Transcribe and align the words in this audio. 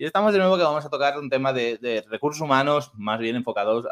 y 0.00 0.06
estamos 0.06 0.32
de 0.32 0.38
nuevo 0.38 0.56
que 0.56 0.62
vamos 0.62 0.82
a 0.82 0.88
tocar 0.88 1.18
un 1.18 1.28
tema 1.28 1.52
de, 1.52 2.02
recursos 2.08 2.40
humanos 2.40 2.90
más 2.94 3.18
bien 3.18 3.36
enfocados 3.36 3.86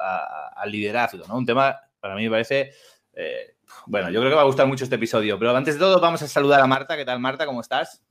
al 0.57 0.73
liderazgo, 0.73 1.27
¿no? 1.29 1.37
Un 1.37 1.45
tema, 1.45 1.79
para 2.01 2.15
mí 2.15 2.25
me 2.25 2.31
parece, 2.31 2.71
eh, 3.13 3.57
bueno, 3.85 4.09
yo 4.09 4.19
creo 4.21 4.31
que 4.31 4.37
va 4.37 4.41
a 4.41 4.47
gustar 4.47 4.67
mucho 4.67 4.85
este 4.85 4.97
episodio, 4.97 5.39
pero 5.39 5.55
antes 5.55 5.75
de 5.75 5.81
todo 5.81 6.01
vamos 6.01 6.23
a 6.23 6.27
saludar 6.27 6.63
a 6.63 6.67
Marta. 6.67 6.97
¿Qué 6.97 7.05
tal, 7.05 7.21
Marta? 7.21 7.45
¿Cómo 7.45 7.61
estás? 7.61 8.03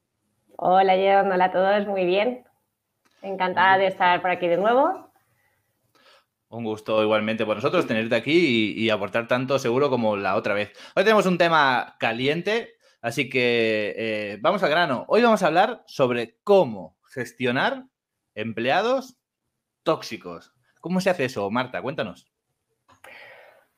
Hola, 0.58 0.94
John. 0.94 1.31
Hola 1.31 1.45
a 1.45 1.52
todos. 1.52 1.88
Muy 1.88 2.06
bien. 2.06 2.45
Encantada 3.23 3.80
de 3.80 3.88
estar 3.88 4.22
por 4.22 4.30
aquí 4.30 4.48
de 4.48 4.58
nuevo. 4.58 5.12
Un 6.50 6.66
gusto 6.66 7.02
igualmente 7.02 7.48
por 7.48 7.56
nosotros 7.56 7.88
tenerte 7.88 8.16
aquí 8.16 8.75
y, 8.78 8.92
aportar 8.92 9.28
tanto 9.28 9.58
seguro 9.58 9.90
como 9.90 10.18
la 10.18 10.36
otra 10.36 10.53
vez. 10.53 10.72
Hoy 10.95 11.03
tenemos 11.03 11.25
un 11.25 11.40
tema 11.40 11.95
caliente, 12.00 12.75
así 13.02 13.28
que 13.28 13.95
eh, 13.98 14.38
vamos 14.40 14.62
al 14.62 14.70
grano. 14.70 15.06
Hoy 15.08 15.23
vamos 15.23 15.42
a 15.42 15.48
hablar 15.48 15.84
sobre 15.88 16.38
cómo 16.44 16.97
gestionar 17.18 17.84
empleados 18.36 19.18
tóxicos. 19.82 20.54
¿Cómo 20.82 21.02
se 21.02 21.10
hace 21.10 21.26
eso, 21.26 21.50
Marta? 21.50 21.82
Cuéntanos. 21.82 22.32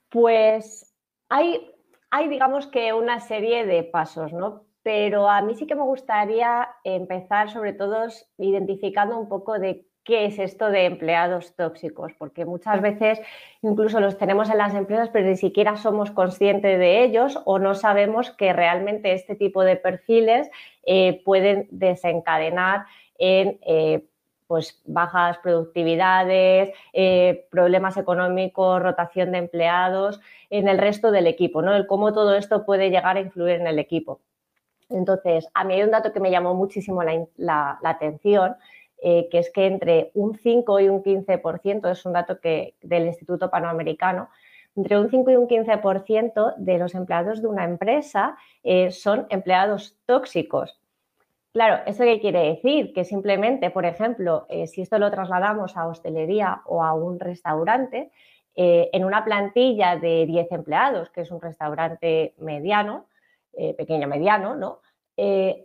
Pues 0.09 0.93
hay, 1.29 1.71
hay, 2.11 2.27
digamos 2.27 2.67
que 2.67 2.91
una 2.91 3.21
serie 3.21 3.65
de 3.65 3.83
pasos, 3.83 4.33
¿no? 4.33 4.65
Pero 4.83 5.29
a 5.29 5.41
mí 5.41 5.55
sí 5.55 5.67
que 5.67 5.75
me 5.75 5.83
gustaría 5.83 6.67
empezar 6.83 7.49
sobre 7.49 7.71
todo 7.71 8.07
identificando 8.37 9.17
un 9.17 9.29
poco 9.29 9.57
de 9.57 9.85
qué 10.03 10.25
es 10.25 10.37
esto 10.39 10.69
de 10.69 10.85
empleados 10.85 11.55
tóxicos, 11.55 12.11
porque 12.17 12.43
muchas 12.43 12.81
veces 12.81 13.21
incluso 13.61 14.01
los 14.01 14.17
tenemos 14.17 14.49
en 14.49 14.57
las 14.57 14.73
empresas, 14.73 15.09
pero 15.13 15.29
ni 15.29 15.37
siquiera 15.37 15.77
somos 15.77 16.11
conscientes 16.11 16.77
de 16.77 17.03
ellos 17.05 17.39
o 17.45 17.57
no 17.59 17.73
sabemos 17.73 18.31
que 18.31 18.51
realmente 18.51 19.13
este 19.13 19.35
tipo 19.35 19.63
de 19.63 19.77
perfiles 19.77 20.49
eh, 20.83 21.21
pueden 21.23 21.67
desencadenar 21.71 22.85
en 23.19 23.59
eh, 23.65 24.05
pues 24.47 24.81
bajas 24.85 25.37
productividades, 25.43 26.73
eh, 26.93 27.47
problemas 27.51 27.97
económicos, 27.97 28.81
rotación 28.81 29.31
de 29.31 29.37
empleados, 29.37 30.19
en 30.49 30.67
el 30.67 30.79
resto 30.79 31.11
del 31.11 31.27
equipo, 31.27 31.61
¿no? 31.61 31.75
El 31.75 31.85
cómo 31.85 32.13
todo 32.13 32.33
esto 32.33 32.65
puede 32.65 32.89
llegar 32.89 33.17
a 33.17 33.19
influir 33.19 33.57
en 33.57 33.67
el 33.67 33.77
equipo. 33.77 34.21
Entonces, 34.89 35.47
a 35.53 35.63
mí 35.63 35.75
hay 35.75 35.83
un 35.83 35.91
dato 35.91 36.11
que 36.11 36.19
me 36.19 36.31
llamó 36.31 36.55
muchísimo 36.55 37.03
la, 37.03 37.79
atención, 37.83 38.55
eh, 39.03 39.27
que 39.29 39.37
es 39.37 39.51
que 39.51 39.67
entre 39.67 40.09
un 40.15 40.35
5 40.35 40.79
y 40.79 40.89
un 40.89 41.03
15%, 41.03 41.91
es 41.91 42.05
un 42.07 42.13
dato 42.13 42.39
que, 42.39 42.73
del 42.81 43.05
Instituto 43.05 43.51
Panamericano, 43.51 44.29
entre 44.75 44.97
un 44.97 45.11
5 45.11 45.29
y 45.29 45.35
un 45.35 45.47
15% 45.47 46.55
de 46.57 46.77
los 46.79 46.95
empleados 46.95 47.43
de 47.43 47.47
una 47.47 47.65
empresa 47.65 48.37
son 48.89 49.27
empleados 49.29 49.97
tóxicos. 50.05 50.79
Claro, 51.53 51.81
¿eso 51.87 52.03
qué 52.03 52.19
quiere 52.19 52.41
decir? 52.49 52.93
Que 52.93 53.03
simplemente, 53.03 53.71
por 53.71 53.85
ejemplo, 53.85 54.45
eh, 54.49 54.67
si 54.67 54.81
esto 54.81 54.99
lo 54.99 55.09
trasladamos 55.09 55.75
a 55.77 55.87
hostelería 55.87 56.61
o 56.65 56.83
a 56.83 56.93
un 56.93 57.19
restaurante, 57.19 58.11
eh, 58.55 58.89
en 58.93 59.03
una 59.03 59.25
plantilla 59.25 59.95
de 59.95 60.25
10 60.27 60.51
empleados, 60.51 61.09
que 61.09 61.21
es 61.21 61.31
un 61.31 61.41
restaurante 61.41 62.35
mediano, 62.37 63.07
eh, 63.53 63.73
pequeño 63.73 64.07
mediano, 64.07 64.55
¿no? 64.55 64.81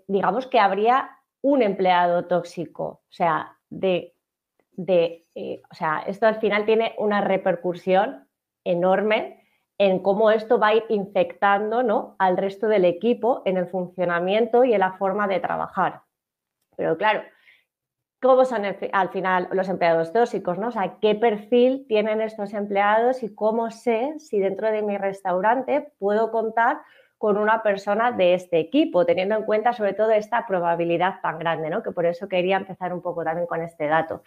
digamos 0.09 0.49
que 0.49 0.59
habría 0.59 1.11
un 1.41 1.63
empleado 1.63 2.25
tóxico. 2.27 3.03
O 3.09 3.13
sea, 3.13 3.57
de, 3.71 4.17
de 4.73 5.27
o 5.71 5.75
sea, 5.77 6.03
esto 6.09 6.27
al 6.27 6.41
final 6.41 6.67
tiene 6.67 6.93
una 6.99 7.21
repercusión 7.21 8.27
enorme 8.65 9.44
en 9.79 9.99
cómo 10.01 10.31
esto 10.31 10.59
va 10.59 10.69
a 10.69 10.75
ir 10.75 10.85
infectando 10.89 11.83
¿no? 11.83 12.17
al 12.19 12.37
resto 12.37 12.69
del 12.69 12.85
equipo 12.85 13.43
en 13.45 13.57
el 13.57 13.67
funcionamiento 13.67 14.65
y 14.65 14.73
en 14.73 14.81
la 14.81 14.93
forma 14.93 15.27
de 15.27 15.41
trabajar. 15.41 16.03
Pero 16.77 16.97
claro, 16.97 17.23
¿cómo 18.21 18.45
son 18.45 18.63
al 18.93 19.09
final 19.11 19.49
los 19.53 19.69
empleados 19.69 20.13
tóxicos? 20.13 20.59
¿no? 20.59 20.69
O 20.69 20.73
sea, 20.73 20.99
¿qué 21.01 21.15
perfil 21.15 21.87
tienen 21.89 22.21
estos 22.21 22.53
empleados 22.55 23.23
y 23.23 23.35
cómo 23.35 23.71
sé 23.71 24.15
si 24.19 24.39
dentro 24.39 24.71
de 24.71 24.83
mi 24.83 24.97
restaurante 24.97 25.93
puedo 25.99 26.31
contar 26.31 26.79
con 27.19 27.39
una 27.39 27.63
persona 27.63 28.13
de 28.13 28.35
este 28.35 28.59
equipo, 28.59 29.07
teniendo 29.07 29.35
en 29.37 29.45
cuenta 29.45 29.73
sobre 29.73 29.95
todo 29.95 30.11
esta 30.11 30.47
probabilidad 30.47 31.21
tan 31.23 31.39
grande, 31.39 31.71
¿no? 31.71 31.83
que 31.83 31.91
por 31.91 32.07
eso 32.07 32.29
quería 32.29 32.57
empezar 32.57 32.93
un 32.93 33.01
poco 33.01 33.25
también 33.25 33.47
con 33.47 33.63
este 33.63 33.87
dato. 33.87 34.23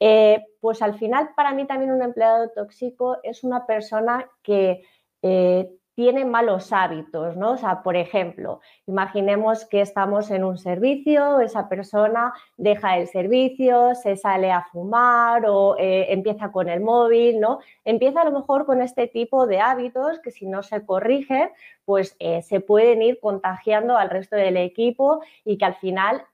Eh, 0.00 0.44
pues 0.60 0.82
al 0.82 0.98
final 0.98 1.30
para 1.34 1.52
mí 1.52 1.66
también 1.66 1.92
un 1.92 2.02
empleado 2.02 2.50
tóxico 2.50 3.18
es 3.22 3.44
una 3.44 3.66
persona 3.66 4.30
que 4.42 4.82
eh, 5.22 5.70
tiene 5.94 6.26
malos 6.26 6.74
hábitos, 6.74 7.38
¿no? 7.38 7.52
O 7.52 7.56
sea, 7.56 7.82
por 7.82 7.96
ejemplo, 7.96 8.60
imaginemos 8.86 9.64
que 9.64 9.80
estamos 9.80 10.30
en 10.30 10.44
un 10.44 10.58
servicio, 10.58 11.40
esa 11.40 11.70
persona 11.70 12.34
deja 12.58 12.98
el 12.98 13.08
servicio, 13.08 13.94
se 13.94 14.16
sale 14.16 14.52
a 14.52 14.64
fumar 14.70 15.46
o 15.46 15.74
eh, 15.78 16.12
empieza 16.12 16.52
con 16.52 16.68
el 16.68 16.80
móvil, 16.82 17.40
¿no? 17.40 17.60
Empieza 17.86 18.20
a 18.20 18.24
lo 18.26 18.32
mejor 18.32 18.66
con 18.66 18.82
este 18.82 19.06
tipo 19.06 19.46
de 19.46 19.60
hábitos 19.60 20.18
que 20.18 20.30
si 20.30 20.46
no 20.46 20.62
se 20.62 20.84
corrigen, 20.84 21.48
pues 21.86 22.14
se 22.42 22.60
pueden 22.60 23.00
ir 23.00 23.18
contagiando 23.20 23.96
al 23.96 24.10
resto 24.10 24.36
del 24.36 24.58
equipo 24.58 25.22
y 25.46 25.56
que 25.56 25.64
al 25.64 25.76
final 25.76 26.26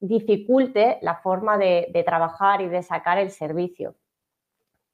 dificulte 0.00 0.98
la 1.02 1.16
forma 1.16 1.58
de, 1.58 2.02
trabajar 2.04 2.60
y 2.60 2.68
de 2.68 2.82
sacar 2.82 3.18
el 3.18 3.30
servicio. 3.30 3.96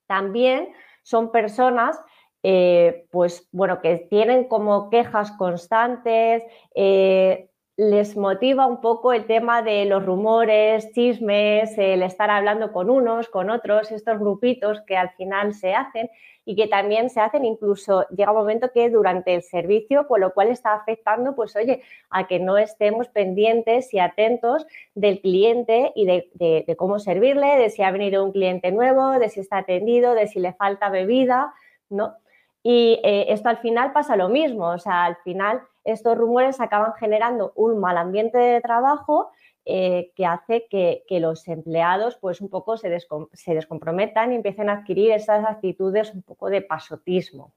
También 0.06 0.72
son 1.02 1.30
personas 1.30 1.98
eh, 2.44 3.06
pues 3.12 3.48
bueno, 3.52 3.80
que 3.80 3.98
tienen 4.10 4.48
como 4.48 4.90
quejas 4.90 5.30
constantes, 5.32 6.42
eh, 6.74 7.51
les 7.76 8.16
motiva 8.16 8.66
un 8.66 8.80
poco 8.80 9.12
el 9.12 9.26
tema 9.26 9.62
de 9.62 9.86
los 9.86 10.04
rumores, 10.04 10.92
chismes, 10.92 11.76
el 11.78 12.02
estar 12.02 12.30
hablando 12.30 12.70
con 12.70 12.90
unos, 12.90 13.28
con 13.28 13.48
otros, 13.48 13.90
estos 13.90 14.18
grupitos 14.18 14.82
que 14.82 14.96
al 14.96 15.10
final 15.10 15.54
se 15.54 15.74
hacen 15.74 16.10
y 16.44 16.54
que 16.54 16.66
también 16.66 17.08
se 17.08 17.20
hacen 17.20 17.44
incluso 17.44 18.06
llega 18.08 18.32
un 18.32 18.38
momento 18.38 18.70
que 18.72 18.90
durante 18.90 19.34
el 19.34 19.42
servicio, 19.42 20.06
con 20.06 20.20
lo 20.20 20.34
cual 20.34 20.48
está 20.48 20.74
afectando, 20.74 21.34
pues 21.34 21.56
oye, 21.56 21.82
a 22.10 22.26
que 22.26 22.40
no 22.40 22.58
estemos 22.58 23.08
pendientes 23.08 23.94
y 23.94 24.00
atentos 24.00 24.66
del 24.94 25.20
cliente 25.20 25.92
y 25.94 26.04
de, 26.04 26.76
cómo 26.76 26.98
servirle, 26.98 27.56
de 27.56 27.70
si 27.70 27.82
ha 27.82 27.90
venido 27.90 28.24
un 28.24 28.32
cliente 28.32 28.70
nuevo, 28.70 29.12
de 29.18 29.28
si 29.30 29.40
está 29.40 29.58
atendido, 29.58 30.14
de 30.14 30.26
si 30.26 30.40
le 30.40 30.52
falta 30.52 30.90
bebida, 30.90 31.54
¿no? 31.88 32.16
Y 32.64 33.00
eh, 33.02 33.26
esto 33.28 33.48
al 33.48 33.58
final 33.58 33.92
pasa 33.92 34.16
lo 34.16 34.28
mismo, 34.28 34.66
o 34.68 34.78
sea, 34.78 35.04
al 35.04 35.16
final 35.24 35.62
estos 35.84 36.16
rumores 36.16 36.60
acaban 36.60 36.94
generando 36.94 37.52
un 37.56 37.80
mal 37.80 37.96
ambiente 37.96 38.38
de 38.38 38.60
trabajo 38.60 39.30
eh, 39.64 40.12
que 40.16 40.26
hace 40.26 40.66
que, 40.68 41.04
los 41.20 41.46
empleados 41.46 42.16
pues 42.20 42.40
un 42.40 42.48
poco 42.48 42.76
se, 42.76 42.88
descomprometan 42.88 44.32
y 44.32 44.36
empiecen 44.36 44.68
a 44.68 44.74
adquirir 44.74 45.12
esas 45.12 45.44
actitudes 45.44 46.12
un 46.14 46.22
poco 46.22 46.50
de 46.50 46.62
pasotismo. 46.62 47.52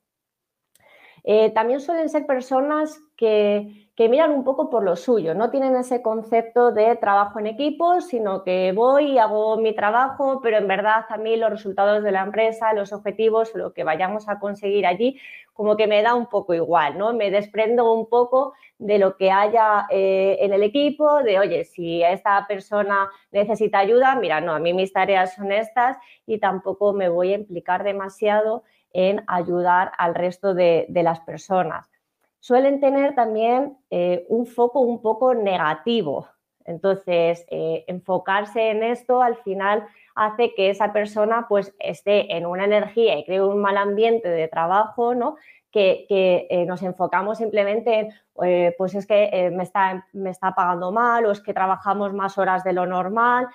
Eh, 1.28 1.50
también 1.56 1.80
suelen 1.80 2.08
ser 2.08 2.28
personas 2.28 3.02
que, 3.18 3.90
miran 3.98 4.32
un 4.32 4.44
poco 4.44 4.70
por 4.70 4.84
lo 4.84 4.96
suyo, 4.96 5.34
no 5.34 5.50
tienen 5.50 5.76
ese 5.76 6.04
concepto 6.04 6.72
de 6.72 6.96
trabajo 6.98 7.40
en 7.40 7.48
equipo, 7.48 8.00
sino 8.00 8.44
que 8.44 8.74
voy 8.74 9.14
y 9.14 9.18
hago 9.18 9.58
mi 9.58 9.74
trabajo, 9.74 10.40
pero 10.44 10.58
en 10.58 10.68
verdad 10.68 11.06
a 11.10 11.18
mí 11.18 11.36
los 11.36 11.50
resultados 11.50 12.04
de 12.04 12.12
la 12.12 12.22
empresa, 12.22 12.74
los 12.74 12.94
objetivos, 12.94 13.56
lo 13.56 13.74
que 13.74 13.84
vayamos 13.84 14.30
a 14.30 14.38
conseguir 14.38 14.86
allí, 14.86 15.20
como 15.54 15.76
que 15.76 15.88
me 15.88 16.04
da 16.04 16.14
un 16.14 16.28
poco 16.28 16.54
igual, 16.54 16.96
¿no? 17.00 17.14
Me 17.14 17.32
desprendo 17.32 17.92
un 17.92 18.08
poco 18.08 18.54
de 18.78 19.00
lo 19.00 19.18
que 19.18 19.32
haya 19.32 19.88
eh, 19.90 20.38
en 20.42 20.54
el 20.54 20.62
equipo, 20.62 21.24
de, 21.24 21.40
oye, 21.40 21.64
si 21.64 22.04
esta 22.04 22.46
persona 22.48 23.10
necesita 23.32 23.80
ayuda, 23.80 24.16
mira, 24.16 24.42
no, 24.42 24.54
a 24.54 24.60
mí 24.60 24.74
mis 24.74 24.94
tareas 24.94 25.34
son 25.34 25.52
estas 25.52 25.98
y 26.28 26.38
tampoco 26.38 26.94
me 26.94 27.10
voy 27.10 27.32
a 27.32 27.38
implicar 27.38 27.84
demasiado 27.84 28.64
en 28.96 29.24
ayudar 29.28 29.92
al 29.98 30.16
resto 30.16 30.54
de, 30.54 30.88
las 30.90 31.20
personas. 31.20 31.92
Suelen 32.40 32.80
tener 32.80 33.14
también 33.14 33.78
eh, 33.90 34.26
un 34.30 34.48
foco 34.48 34.80
un 34.80 35.02
poco 35.02 35.34
negativo. 35.34 36.30
Entonces, 36.64 37.46
eh, 37.50 37.84
enfocarse 37.88 38.72
en 38.72 38.84
esto 38.84 39.22
al 39.22 39.36
final 39.36 39.86
hace 40.16 40.54
que 40.56 40.70
esa 40.70 40.94
persona 40.94 41.46
pues 41.50 41.76
esté 41.80 42.38
en 42.38 42.46
una 42.46 42.64
energía 42.64 43.20
y 43.20 43.26
cree 43.26 43.44
un 43.44 43.60
mal 43.60 43.78
ambiente 43.78 44.30
de 44.30 44.48
trabajo, 44.48 45.14
¿no? 45.14 45.36
Que, 45.76 46.48
eh, 46.50 46.66
nos 46.66 46.82
enfocamos 46.84 47.40
simplemente 47.40 48.00
en, 48.00 48.14
eh, 48.46 48.74
pues 48.78 48.96
es 48.96 49.06
que 49.06 49.26
eh, 49.34 49.52
me, 49.52 49.64
está, 49.64 50.08
me 50.14 50.30
está 50.30 50.56
pagando 50.56 50.94
mal 50.94 51.26
o 51.26 51.32
es 51.32 51.42
que 51.42 51.54
trabajamos 51.54 52.14
más 52.14 52.38
horas 52.38 52.64
de 52.64 52.72
lo 52.72 52.86
normal. 52.86 53.50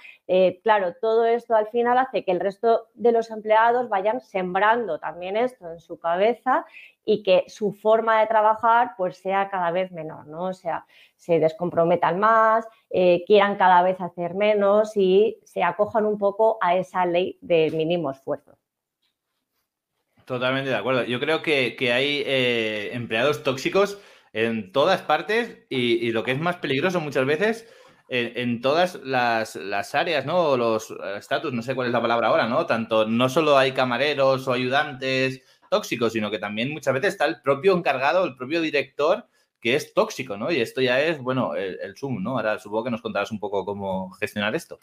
claro, 0.63 0.95
todo 1.01 1.25
esto 1.25 1.55
al 1.57 1.69
final 1.69 1.97
hace 1.97 2.23
que 2.23 2.33
el 2.33 2.41
resto 2.41 2.89
de 2.93 3.13
los 3.13 3.31
empleados 3.31 3.89
vayan 3.89 4.21
sembrando 4.21 4.99
también 4.99 5.35
esto 5.35 5.73
en 5.73 5.81
su 5.81 5.99
cabeza 5.99 6.67
y 7.07 7.23
que 7.23 7.45
su 7.49 7.73
forma 7.73 8.21
de 8.21 8.27
trabajar 8.27 8.93
pues 8.99 9.17
sea 9.17 9.49
cada 9.49 9.71
vez 9.71 9.91
menor, 9.91 10.27
¿no? 10.27 10.45
O 10.49 10.53
sea, 10.53 10.85
se 11.17 11.39
descomprometan 11.39 12.19
más, 12.21 12.69
quieran 13.27 13.57
cada 13.57 13.83
vez 13.83 13.99
hacer 13.99 14.35
menos 14.35 14.95
y 14.95 15.39
se 15.45 15.63
acojan 15.63 16.05
un 16.05 16.19
poco 16.19 16.59
a 16.61 16.77
esa 16.77 17.07
ley 17.07 17.39
de 17.41 17.71
mínimo 17.71 18.11
esfuerzo. 18.11 18.60
Totalmente 20.25 20.71
de 20.71 20.77
acuerdo. 20.77 21.05
Yo 21.05 21.21
creo 21.21 21.43
que, 21.43 21.75
hay 21.93 22.23
eh, 22.27 22.91
empleados 22.93 23.43
tóxicos 23.43 23.99
en 24.33 24.73
todas 24.73 25.03
partes 25.03 25.59
y, 25.69 26.13
lo 26.13 26.23
que 26.23 26.33
es 26.33 26.41
más 26.41 26.57
peligroso 26.57 27.01
muchas 27.01 27.27
veces 27.27 27.69
en, 28.09 28.61
todas 28.61 28.97
las, 29.05 29.57
áreas, 29.95 30.27
¿no? 30.27 30.57
Los 30.57 30.93
estatus, 31.17 31.53
no 31.53 31.63
sé 31.63 31.75
cuál 31.75 31.89
es 31.89 31.93
la 31.93 32.03
palabra 32.03 32.29
ahora, 32.29 32.49
¿no? 32.49 32.67
Tanto, 32.67 33.07
no 33.07 33.29
solo 33.29 33.57
hay 33.57 33.73
camareros 33.73 34.49
o 34.49 34.53
ayudantes 34.53 35.43
tóxicos, 35.71 36.13
sino 36.13 36.31
que 36.31 36.39
también 36.39 36.71
muchas 36.71 36.93
veces 36.93 37.15
está 37.15 37.27
el 37.27 37.41
propio 37.41 37.77
encargado, 37.77 38.25
el 38.25 38.35
propio 38.35 38.61
director 38.61 39.27
que 39.61 39.77
es 39.77 39.95
tóxico, 39.95 40.37
¿no? 40.37 40.51
Y 40.51 40.61
esto 40.61 40.81
ya 40.81 41.01
es, 41.01 41.21
bueno, 41.21 41.55
el, 41.55 41.95
Zoom, 41.97 42.23
¿no? 42.23 42.37
Ahora 42.37 42.59
supongo 42.59 42.85
que 42.85 42.91
nos 42.91 43.03
contarás 43.03 43.31
un 43.31 43.39
poco 43.39 43.65
cómo 43.65 44.11
gestionar 44.13 44.55
esto. 44.55 44.79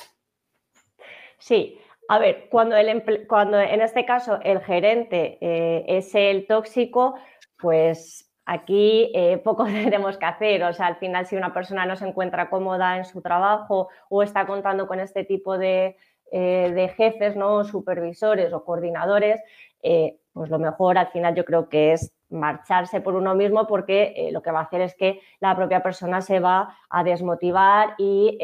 Sí, 1.39 1.79
a 2.09 2.19
ver, 2.19 2.48
cuando, 2.50 2.75
el 2.75 3.27
cuando 3.27 3.59
en 3.59 3.81
este 3.81 4.06
caso 4.06 4.39
el 4.44 4.62
gerente 4.62 5.38
eh, 5.42 5.83
es 5.88 6.15
el 6.15 6.48
tóxico, 6.48 7.15
pues 7.59 8.31
aquí 8.45 9.12
eh, 9.13 9.38
poco 9.44 9.65
tenemos 9.65 10.18
que 10.18 10.25
hacer. 10.25 10.63
O 10.63 10.74
sea, 10.74 10.88
al 10.88 10.95
final 10.98 11.25
si 11.25 11.36
una 11.36 11.54
persona 11.54 11.86
no 11.86 11.95
se 11.95 12.07
encuentra 12.07 12.50
cómoda 12.50 12.98
en 12.98 13.06
su 13.06 13.21
trabajo 13.21 13.89
o 14.09 14.24
está 14.24 14.48
contando 14.48 14.88
con 14.88 15.00
este 15.00 15.25
tipo 15.25 15.57
de, 15.57 15.98
eh, 16.31 16.71
de 16.74 16.89
jefes, 16.89 17.36
¿no? 17.36 17.65
supervisores 17.65 18.54
o 18.54 18.63
coordinadores, 18.63 19.42
pues 20.33 20.50
lo 20.50 20.59
mejor 20.59 20.98
al 20.98 21.07
final 21.07 21.33
yo 21.36 21.45
creo 21.45 21.69
que 21.69 21.94
es 21.94 22.13
marcharse 22.30 23.01
por 23.01 23.15
uno 23.15 23.36
mismo 23.36 23.68
porque 23.68 24.30
lo 24.31 24.42
que 24.42 24.51
va 24.51 24.59
a 24.59 24.63
hacer 24.63 24.81
es 24.81 24.95
que 24.95 25.21
la 25.39 25.56
propia 25.56 25.81
persona 25.81 26.21
se 26.21 26.39
va 26.39 26.75
a 26.89 27.04
desmotivar 27.04 27.95
y 27.98 28.38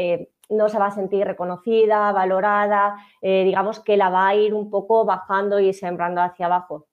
no 0.54 0.70
se 0.70 0.80
va 0.80 0.88
a 0.88 0.92
sentir 0.92 1.26
reconocida, 1.26 2.12
valorada, 2.12 2.96
eh, 3.22 3.44
digamos 3.44 3.80
que 3.80 3.98
la 3.98 4.10
va 4.10 4.28
a 4.28 4.36
ir 4.36 4.54
un 4.54 4.70
poco 4.70 5.06
bajando 5.06 5.60
y 5.60 5.74
sembrando 5.74 6.22
hacia 6.22 6.46
abajo. 6.46 6.88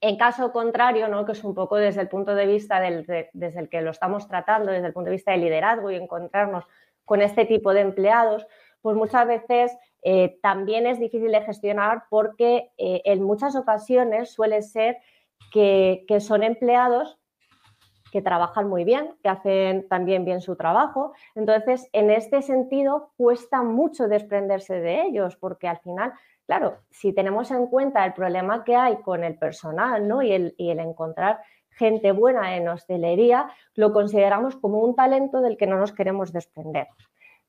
En 0.00 0.16
caso 0.16 0.52
contrario, 0.52 1.08
¿no? 1.08 1.24
que 1.24 1.32
es 1.32 1.42
un 1.42 1.54
poco 1.54 1.76
desde 1.76 2.02
el 2.02 2.08
punto 2.08 2.34
de 2.34 2.46
vista 2.46 2.80
del, 2.80 3.06
desde 3.32 3.60
el 3.60 3.68
que 3.68 3.80
lo 3.80 3.90
estamos 3.90 4.28
tratando, 4.28 4.70
desde 4.70 4.88
el 4.88 4.92
punto 4.92 5.10
de 5.10 5.16
vista 5.16 5.32
del 5.32 5.40
liderazgo 5.40 5.90
y 5.90 5.96
encontrarnos 5.96 6.64
con 7.04 7.22
este 7.22 7.46
tipo 7.46 7.72
de 7.72 7.80
empleados, 7.80 8.46
pues 8.82 8.96
muchas 8.96 9.26
veces 9.26 9.76
también 10.42 10.86
es 10.86 11.00
difícil 11.00 11.32
de 11.32 11.40
gestionar 11.40 12.04
porque 12.08 12.70
en 12.76 13.24
muchas 13.24 13.56
ocasiones 13.56 14.32
suele 14.32 14.62
ser 14.62 14.98
que, 15.52 16.18
son 16.20 16.42
empleados 16.42 17.18
que 18.16 18.22
trabajan 18.22 18.66
muy 18.66 18.84
bien, 18.84 19.14
que 19.22 19.28
hacen 19.28 19.86
también 19.88 20.24
bien 20.24 20.40
su 20.40 20.56
trabajo. 20.56 21.12
Entonces, 21.34 21.90
en 21.92 22.10
este 22.10 22.40
sentido, 22.40 23.10
cuesta 23.18 23.62
mucho 23.62 24.08
desprenderse 24.08 24.80
de 24.80 25.02
ellos, 25.02 25.36
porque 25.36 25.68
al 25.68 25.76
final, 25.80 26.14
claro, 26.46 26.78
si 26.90 27.12
tenemos 27.12 27.50
en 27.50 27.66
cuenta 27.66 28.06
el 28.06 28.14
problema 28.14 28.64
que 28.64 28.74
hay 28.74 28.96
con 29.02 29.22
el 29.22 29.36
personal 29.36 30.08
¿no? 30.08 30.22
y, 30.22 30.32
el, 30.32 30.54
y 30.56 30.70
el 30.70 30.80
encontrar 30.80 31.40
gente 31.68 32.12
buena 32.12 32.56
en 32.56 32.66
hostelería, 32.68 33.50
lo 33.74 33.92
consideramos 33.92 34.56
como 34.56 34.78
un 34.78 34.96
talento 34.96 35.42
del 35.42 35.58
que 35.58 35.66
no 35.66 35.76
nos 35.76 35.92
queremos 35.92 36.32
desprender. 36.32 36.86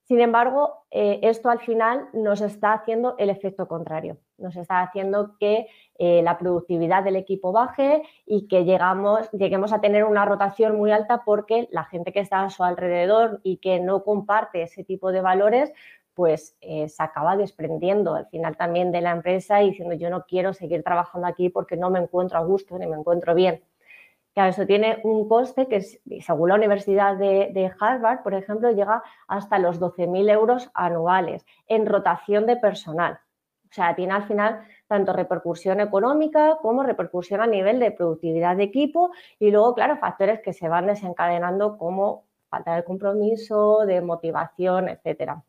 Sin 0.07 0.21
embargo, 0.21 0.86
eh, 0.89 1.19
esto 1.24 1.50
al 1.50 1.59
final 1.59 2.07
nos 2.13 2.39
está 2.39 2.71
haciendo 2.71 3.15
el 3.18 3.30
efecto 3.30 3.68
contrario. 3.68 4.18
Nos 4.38 4.56
está 4.56 4.80
haciendo 4.80 5.36
que 5.38 5.68
eh, 6.00 6.21
la 6.24 6.38
productividad 6.38 7.04
del 7.04 7.18
equipo 7.18 7.51
baje 7.51 8.04
y 8.25 8.48
que 8.48 8.63
llegamos, 8.63 9.30
lleguemos 9.33 9.74
a 9.74 9.81
tener 9.81 10.06
una 10.06 10.24
rotación 10.24 10.77
muy 10.77 10.92
alta 10.92 11.24
porque 11.25 11.68
la 11.71 11.83
gente 11.83 12.13
que 12.13 12.21
está 12.21 12.44
a 12.44 12.50
su 12.50 12.63
alrededor 12.63 13.42
y 13.44 13.57
que 13.57 13.81
no 13.81 14.06
comparte 14.06 14.62
ese 14.62 14.86
tipo 14.86 15.12
de 15.12 15.19
valores, 15.19 15.74
pues 16.13 16.56
eh, 16.62 16.88
se 16.88 17.04
acaba 17.04 17.36
desprendiendo 17.36 18.15
al 18.15 18.27
final 18.27 18.56
también 18.56 18.94
de 18.94 19.01
la 19.01 19.12
empresa 19.12 19.62
y 19.62 19.71
diciendo 19.71 19.94
yo 19.94 20.09
no 20.09 20.24
quiero 20.25 20.54
seguir 20.54 20.83
trabajando 20.83 21.27
aquí 21.27 21.50
porque 21.50 21.75
no 21.75 21.89
me 21.89 22.00
encuentro 22.00 22.38
a 22.38 22.44
gusto 22.45 22.80
ni 22.80 22.88
me 22.88 22.95
encuentro 22.95 23.36
bien. 23.36 23.62
Claro, 24.38 24.51
eso 24.51 24.68
tiene 24.68 25.00
un 25.04 25.28
coste 25.28 25.68
que, 25.68 25.81
según 26.22 26.50
la 26.50 26.56
Universidad 26.56 27.18
de, 27.18 27.72
Harvard, 27.80 28.22
por 28.22 28.36
ejemplo, 28.36 28.69
llega 28.69 29.01
hasta 29.28 29.57
los 29.57 29.80
12.000 29.80 30.30
euros 30.30 30.69
anuales 30.75 31.44
en 31.66 31.88
rotación 31.88 32.45
de 32.45 32.56
personal. 32.56 33.19
O 33.63 33.74
sea, 33.74 33.95
tiene 33.95 34.13
al 34.13 34.28
final 34.28 34.62
tanto 34.86 35.12
repercusión 35.12 35.80
económica 35.80 36.60
como 36.62 36.84
repercusión 36.84 37.42
a 37.42 37.48
nivel 37.48 37.80
de 37.80 37.89
productividad 37.89 38.56
de 38.56 38.66
equipo 38.66 39.10
y 39.39 39.50
luego, 39.50 39.74
claro, 39.74 39.98
factores 39.98 40.40
que 40.42 40.54
se 40.54 40.69
van 40.69 40.86
desencadenando 40.86 41.80
como 41.80 42.25
falta 42.48 42.75
de 42.75 42.83
compromiso, 42.83 43.88
de 43.88 44.01
motivación, 44.01 44.88
etcétera. 44.88 45.42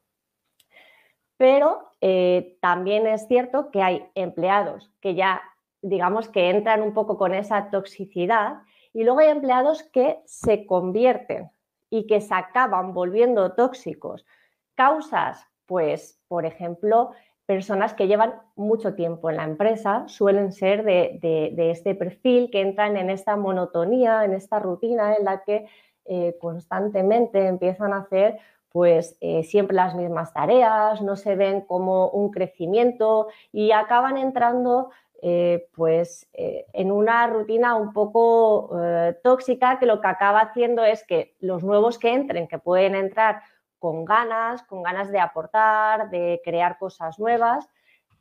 Pero 1.36 1.90
eh, 2.00 2.56
también 2.62 3.06
es 3.06 3.28
cierto 3.28 3.70
que 3.70 3.82
hay 3.82 4.08
empleados 4.14 4.90
que 5.02 5.14
ya, 5.14 5.42
digamos, 5.82 6.30
que 6.30 6.48
entran 6.48 6.80
un 6.80 6.94
poco 6.94 7.18
con 7.18 7.34
esa 7.34 7.68
toxicidad 7.68 8.62
y 8.92 9.04
luego 9.04 9.20
hay 9.20 9.28
empleados 9.28 9.82
que 9.82 10.20
se 10.24 10.66
convierten 10.66 11.50
y 11.90 12.06
que 12.06 12.20
se 12.20 12.34
acaban 12.34 12.92
volviendo 12.92 13.52
tóxicos. 13.52 14.26
Causas, 14.74 15.46
pues, 15.66 16.20
por 16.28 16.46
ejemplo, 16.46 17.12
personas 17.46 17.94
que 17.94 18.06
llevan 18.06 18.34
mucho 18.56 18.94
tiempo 18.94 19.30
en 19.30 19.36
la 19.36 19.44
empresa 19.44 20.04
suelen 20.06 20.52
ser 20.52 20.84
de, 20.84 21.70
este 21.70 21.94
perfil, 21.94 22.50
que 22.50 22.60
entran 22.60 22.96
en 22.96 23.08
esta 23.08 23.36
monotonía, 23.36 24.24
en 24.24 24.34
esta 24.34 24.58
rutina 24.58 25.14
en 25.14 25.24
la 25.24 25.42
que 25.44 25.66
eh, 26.04 26.36
constantemente 26.40 27.46
empiezan 27.46 27.92
a 27.92 28.00
hacer 28.00 28.38
pues 28.68 29.16
eh, 29.20 29.44
siempre 29.44 29.74
las 29.74 29.94
mismas 29.94 30.32
tareas, 30.34 31.00
no 31.00 31.16
se 31.16 31.36
ven 31.36 31.62
como 31.62 32.10
un 32.10 32.30
crecimiento 32.30 33.28
y 33.50 33.72
acaban 33.72 34.18
entrando 34.18 34.90
eh, 35.20 35.68
pues 35.74 36.28
eh, 36.32 36.66
en 36.72 36.92
una 36.92 37.26
rutina 37.26 37.74
un 37.74 37.92
poco 37.92 38.70
eh, 38.80 39.18
tóxica 39.24 39.80
que 39.80 39.86
lo 39.86 40.00
que 40.00 40.06
acaba 40.06 40.38
haciendo 40.38 40.84
es 40.84 41.04
que 41.04 41.34
los 41.40 41.64
nuevos 41.64 41.98
que 41.98 42.12
entren, 42.12 42.46
que 42.46 42.58
pueden 42.58 42.94
entrar 42.94 43.42
con 43.80 44.04
ganas, 44.04 44.62
con 44.62 44.84
ganas 44.84 45.10
de 45.10 45.18
aportar, 45.18 46.10
de 46.10 46.40
crear 46.44 46.78
cosas 46.78 47.18
nuevas, 47.18 47.68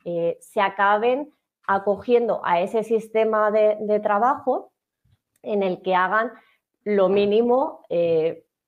se 0.04 0.60
acaben 0.60 1.34
acogiendo 1.66 2.40
a 2.44 2.60
ese 2.60 2.82
sistema 2.82 3.50
de, 3.50 4.00
trabajo 4.00 4.72
en 5.42 5.62
el 5.62 5.82
que 5.82 5.94
hagan 5.94 6.32
lo 6.84 7.08
mínimo 7.08 7.82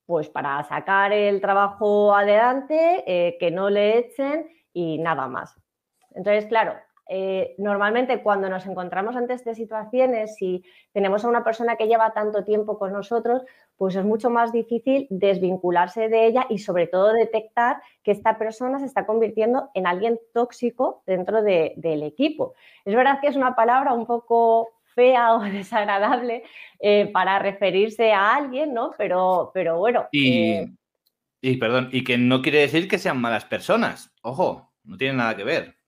pues 0.05 0.29
para 0.29 0.63
sacar 0.65 1.13
el 1.13 1.41
trabajo 1.41 2.13
adelante, 2.15 3.37
que 3.39 3.51
no 3.53 3.71
le 3.71 3.99
echen 3.99 4.51
y 4.73 4.99
nada 4.99 5.29
más. 5.29 5.57
Entonces, 6.11 6.47
claro, 6.47 6.75
eh, 7.13 7.57
normalmente 7.59 8.23
cuando 8.23 8.49
nos 8.49 8.67
encontramos 8.67 9.17
ante 9.17 9.35
estas 9.35 9.57
situaciones, 9.57 10.37
si 10.37 10.63
tenemos 10.93 11.25
a 11.25 11.29
una 11.29 11.43
persona 11.43 11.75
que 11.75 11.89
lleva 11.89 12.13
tanto 12.13 12.45
tiempo 12.45 12.79
con 12.79 12.93
nosotros, 12.93 13.43
pues 13.77 13.97
es 13.97 14.05
mucho 14.05 14.31
más 14.31 14.53
difícil 14.53 15.09
desvincularse 15.11 16.09
de 16.09 16.27
ella 16.27 16.47
y 16.49 16.59
sobre 16.59 16.87
todo 16.87 17.13
detectar 17.13 17.83
que 18.05 18.13
esta 18.13 18.39
persona 18.39 18.79
se 18.79 18.87
está 18.87 19.07
convirtiendo 19.07 19.71
en 19.75 19.89
alguien 19.89 20.21
tóxico 20.33 21.03
dentro 21.05 21.43
del 21.43 22.03
equipo. 22.05 22.55
Es 22.85 22.95
verdad 22.95 23.19
que 23.21 23.27
es 23.27 23.35
una 23.35 23.57
palabra 23.57 23.93
un 23.93 24.07
poco 24.07 24.69
fea 24.95 25.35
o 25.35 25.41
desagradable 25.51 26.45
eh, 26.79 27.11
para 27.13 27.41
referirse 27.41 28.13
a 28.13 28.37
alguien, 28.37 28.73
¿no? 28.73 28.93
Pero, 28.97 29.51
pero 29.53 29.79
bueno. 29.79 30.07
Y, 30.13 30.43
eh, 30.43 30.69
y 31.41 31.57
perdón, 31.57 31.89
y 31.91 32.05
que 32.05 32.19
no 32.19 32.41
quiere 32.41 32.61
decir 32.61 32.87
que 32.87 32.99
sean 32.99 33.21
malas 33.21 33.47
personas. 33.47 34.13
Ojo, 34.23 34.71
no 34.85 34.97
tiene 34.97 35.15
nada 35.15 35.37
que 35.37 35.43
ver. 35.43 35.80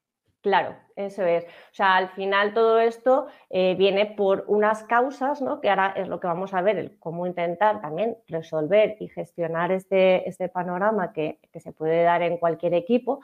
Claro, 0.43 0.75
eso 0.97 1.23
es. 1.23 1.45
O 1.45 1.47
sea, 1.73 1.95
al 1.95 2.09
final 2.09 2.53
todo 2.53 2.77
esto 2.81 3.27
eh, 3.49 3.75
viene 3.77 4.05
por 4.05 4.43
unas 4.47 4.83
causas, 4.83 5.41
¿no? 5.41 5.61
Que 5.61 5.69
ahora 5.69 5.93
es 5.95 6.09
lo 6.09 6.19
que 6.19 6.27
vamos 6.27 6.53
a 6.53 6.61
ver, 6.61 6.77
el 6.77 6.99
cómo 6.99 7.25
intentar 7.25 7.79
también 7.79 8.17
resolver 8.27 8.97
y 8.99 9.07
gestionar 9.07 9.71
este, 9.71 10.27
este 10.27 10.49
panorama 10.49 11.13
que, 11.13 11.39
se 11.57 11.71
puede 11.71 12.03
dar 12.03 12.21
en 12.23 12.37
cualquier 12.37 12.73
equipo. 12.73 13.21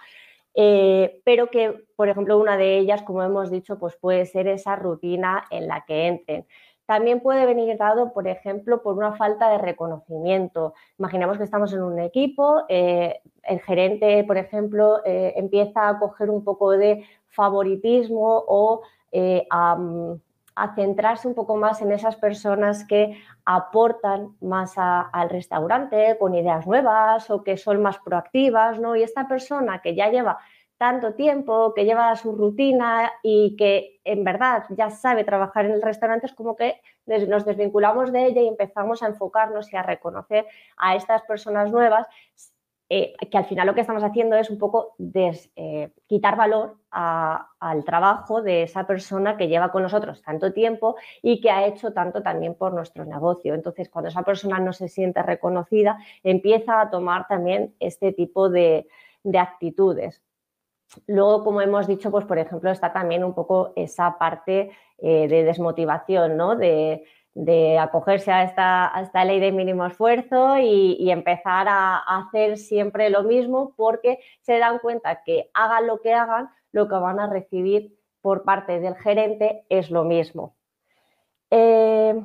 eh, 0.55 1.21
pero 1.25 1.49
que, 1.51 1.85
por 1.95 2.09
ejemplo, 2.09 2.37
una 2.39 2.57
de 2.57 2.77
ellas, 2.79 3.03
como 3.03 3.23
hemos 3.23 3.51
dicho, 3.51 3.79
pues 3.79 3.95
puede 3.97 4.25
ser 4.25 4.47
esa 4.47 4.75
rutina 4.77 5.45
en 5.51 5.67
la 5.67 5.85
que 5.85 6.07
entren. 6.07 6.47
También 6.89 7.19
puede 7.19 7.45
venir 7.45 7.77
dado, 7.77 8.13
por 8.13 8.27
ejemplo, 8.27 8.81
por 8.81 8.97
una 8.97 9.13
falta 9.13 9.47
de 9.51 9.59
reconocimiento. 9.59 10.73
Imaginemos 10.97 11.37
que 11.37 11.43
estamos 11.43 11.71
en 11.71 11.83
un 11.83 11.99
equipo, 11.99 12.63
eh, 12.67 13.21
el 13.43 13.59
gerente, 13.59 14.23
por 14.23 14.37
ejemplo, 14.37 15.05
eh, 15.05 15.33
empieza 15.35 15.87
a 15.87 15.99
coger 15.99 16.31
un 16.31 16.43
poco 16.43 16.71
de 16.71 17.05
favoritismo 17.27 18.43
o 18.47 18.81
a, 19.51 19.77
a, 20.55 20.73
centrarse 20.73 21.27
un 21.27 21.35
poco 21.35 21.57
más 21.57 21.79
en 21.83 21.91
esas 21.91 22.15
personas 22.15 22.83
que 22.85 23.21
aportan 23.45 24.35
más 24.41 24.73
al 24.75 25.29
restaurante 25.29 26.17
con 26.19 26.33
ideas 26.33 26.65
nuevas 26.65 27.29
o 27.29 27.43
que 27.43 27.57
son 27.57 27.83
más 27.83 27.99
proactivas, 27.99 28.79
¿no? 28.79 28.95
Y 28.95 29.03
esta 29.03 29.27
persona 29.27 29.79
que 29.83 29.93
ya 29.93 30.09
lleva 30.09 30.39
tanto 30.79 31.13
tiempo, 31.13 31.73
que 31.75 31.85
lleva 31.85 32.15
su 32.15 32.31
rutina 32.31 33.11
y 33.21 33.55
que 33.57 33.99
en 34.03 34.23
verdad 34.23 34.63
ya 34.69 34.89
sabe 34.89 35.23
trabajar 35.23 35.65
en 35.65 35.73
el 35.73 35.81
restaurante, 35.81 36.25
es 36.25 36.33
como 36.33 36.55
que 36.55 36.81
nos 37.05 37.45
desvinculamos 37.45 38.11
de 38.11 38.25
ella 38.25 38.41
y 38.41 38.47
empezamos 38.47 39.03
a 39.03 39.07
enfocarnos 39.07 39.71
y 39.71 39.75
a 39.75 39.83
reconocer 39.83 40.47
a 40.77 40.95
estas 40.95 41.21
personas 41.23 41.69
nuevas 41.69 42.07
eh, 42.91 43.13
que 43.29 43.37
al 43.37 43.45
final 43.45 43.67
lo 43.67 43.75
que 43.75 43.81
estamos 43.81 44.03
haciendo 44.03 44.35
es 44.35 44.49
un 44.49 44.57
poco 44.57 44.95
eh, 45.13 45.91
quitar 46.07 46.35
valor 46.35 46.77
al 46.89 47.83
trabajo 47.85 48.41
de 48.41 48.63
esa 48.63 48.87
persona 48.87 49.37
que 49.37 49.47
lleva 49.47 49.71
con 49.71 49.83
nosotros 49.83 50.23
tanto 50.23 50.53
tiempo 50.53 50.95
y 51.21 51.39
que 51.39 51.51
ha 51.51 51.67
hecho 51.67 51.93
tanto 51.93 52.23
también 52.23 52.55
por 52.55 52.73
nuestro 52.73 53.05
negocio. 53.05 53.53
Entonces, 53.53 53.89
cuando 53.89 54.09
esa 54.09 54.23
persona 54.23 54.59
no 54.59 54.73
se 54.73 54.87
siente 54.87 55.21
reconocida, 55.21 55.99
empieza 56.23 56.81
a 56.81 56.89
tomar 56.89 57.27
también 57.27 57.75
este 57.79 58.11
tipo 58.11 58.49
de, 58.49 58.87
actitudes. 59.37 60.23
Luego, 61.07 61.43
como 61.43 61.61
hemos 61.61 61.87
dicho, 61.87 62.11
pues 62.11 62.25
por 62.25 62.39
ejemplo, 62.39 62.71
está 62.71 62.91
también 62.91 63.23
un 63.23 63.33
poco 63.33 63.73
esa 63.75 64.17
parte 64.17 64.71
eh, 64.97 65.27
de 65.27 65.43
desmotivación, 65.43 66.37
¿no? 66.37 66.55
De, 66.55 67.05
acogerse 67.79 68.31
a 68.33 68.43
esta, 68.43 69.23
ley 69.23 69.39
de 69.39 69.53
mínimo 69.53 69.85
esfuerzo 69.85 70.57
y, 70.57 71.09
empezar 71.09 71.67
a, 71.69 71.97
hacer 71.99 72.57
siempre 72.57 73.09
lo 73.09 73.23
mismo 73.23 73.73
porque 73.77 74.19
se 74.41 74.57
dan 74.57 74.79
cuenta 74.79 75.23
que 75.23 75.49
hagan 75.53 75.87
lo 75.87 76.01
que 76.01 76.13
hagan, 76.13 76.49
lo 76.73 76.89
que 76.89 76.95
van 76.95 77.19
a 77.19 77.29
recibir 77.29 77.97
por 78.21 78.43
parte 78.43 78.81
del 78.81 78.95
gerente 78.95 79.63
es 79.69 79.89
lo 79.89 80.03
mismo. 80.03 80.55
Eh, 81.51 82.21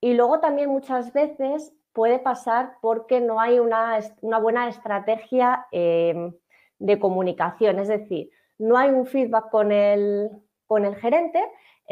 y 0.00 0.14
luego 0.14 0.38
también 0.38 0.70
muchas 0.70 1.12
veces 1.12 1.74
puede 1.92 2.18
pasar 2.18 2.76
porque 2.80 3.20
no 3.20 3.40
hay 3.40 3.58
una, 3.58 3.98
buena 4.40 4.68
estrategia 4.68 5.66
eh, 5.72 6.32
de 6.82 6.98
comunicación, 6.98 7.78
es 7.78 7.88
decir, 7.88 8.30
no 8.58 8.76
hay 8.76 8.90
un 8.90 9.06
feedback 9.06 9.50
con 9.50 9.72
el, 9.72 10.30
con 10.66 10.84
el 10.84 10.94
gerente 10.96 11.40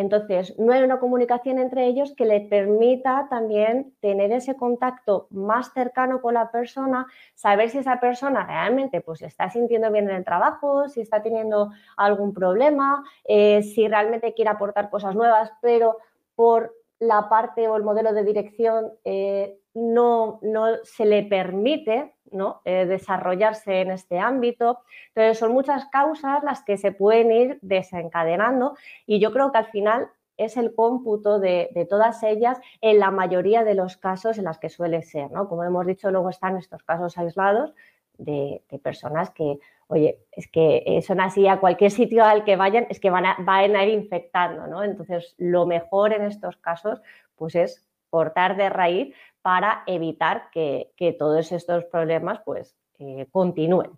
entonces, 0.01 0.59
no 0.59 0.73
hay 0.73 0.83
una 0.83 1.01
comunicación 1.01 1.59
entre 1.59 1.87
ellos 1.87 2.15
que 2.17 2.25
le 2.25 2.41
permita 2.41 3.27
también 3.29 3.95
tener 4.01 4.33
ese 4.33 4.57
contacto 4.57 5.27
más 5.31 5.73
cercano 5.75 6.23
con 6.23 6.35
la 6.35 6.51
persona, 6.51 7.07
saber 7.35 7.71
si 7.71 7.79
esa 7.79 8.01
persona 8.01 8.47
realmente 8.47 9.01
pues, 9.01 9.23
está 9.23 9.51
sintiendo 9.51 9.91
bien 9.91 10.09
en 10.09 10.17
el 10.17 10.25
trabajo, 10.25 10.89
si 10.89 11.01
está 11.01 11.23
teniendo 11.23 11.73
algún 11.97 12.33
problema, 12.33 13.05
eh, 13.25 13.63
si 13.63 13.89
realmente 13.89 14.33
quiere 14.33 14.51
aportar 14.51 14.91
cosas 14.91 15.15
nuevas, 15.15 15.53
pero 15.61 15.99
por 16.35 16.75
la 16.99 17.29
parte 17.29 17.69
o 17.69 17.77
el 17.77 17.83
modelo 17.83 18.13
de 18.13 18.25
dirección 18.25 18.93
eh, 19.05 19.59
no, 19.75 20.39
no, 20.43 20.83
se 20.83 21.05
le 21.05 21.25
permite 21.25 22.15
¿no? 22.33 22.61
Eh, 22.65 22.87
desarrollarse 22.87 23.81
en 23.81 23.91
este 23.91 24.19
ámbito. 24.19 24.81
Entonces, 25.09 25.39
son 25.39 25.53
muchas 25.53 25.87
causas 25.87 26.43
las 26.43 26.63
que 26.63 26.77
se 26.77 26.93
pueden 26.93 27.33
ir 27.33 27.59
desencadenando 27.63 28.77
y 29.07 29.21
yo 29.21 29.33
creo 29.33 29.53
que 29.53 29.59
al 29.59 29.67
final 29.67 30.09
es 30.37 30.57
el 30.57 30.75
cómputo 30.75 31.39
de, 31.39 31.87
todas 31.89 32.23
ellas 32.23 32.59
en 32.81 32.99
la 32.99 33.11
mayoría 33.11 33.63
de 33.63 33.75
los 33.75 33.99
casos 33.99 34.39
en 34.39 34.45
las 34.45 34.59
que 34.59 34.71
suele 34.71 35.03
ser. 35.03 35.31
¿no? 35.31 35.49
Como 35.49 35.65
hemos 35.65 35.87
dicho, 35.87 36.11
luego 36.11 36.31
están 36.31 36.57
estos 36.57 36.83
casos 36.83 37.19
aislados 37.19 37.75
de, 38.17 38.63
personas 38.83 39.31
que, 39.31 39.59
oye, 39.89 40.19
es 40.33 40.49
que 40.49 40.83
eh, 40.87 41.03
son 41.03 41.21
así 41.21 41.47
a 41.47 41.61
cualquier 41.61 41.91
sitio 41.91 42.25
al 42.25 42.45
que 42.45 42.57
vayan, 42.57 42.87
es 42.89 43.01
que 43.01 43.11
van 43.11 43.27
a, 43.27 43.37
van 43.41 43.77
a 43.77 43.85
ir 43.85 43.93
infectando. 43.93 44.67
¿no? 44.67 44.83
Entonces, 44.83 45.35
lo 45.37 45.67
mejor 45.67 46.15
en 46.15 46.23
estos 46.23 46.57
casos 46.57 47.03
pues 47.37 47.55
es 47.55 47.87
cortar 48.09 48.57
de 48.57 48.69
raíz 48.69 49.15
para 49.43 49.83
evitar 49.87 50.51
que, 50.53 50.93
todos 51.19 51.53
estos 51.53 51.85
problemas 51.85 52.41
pues 52.45 52.77
eh, 52.99 53.27
continúen. 53.31 53.91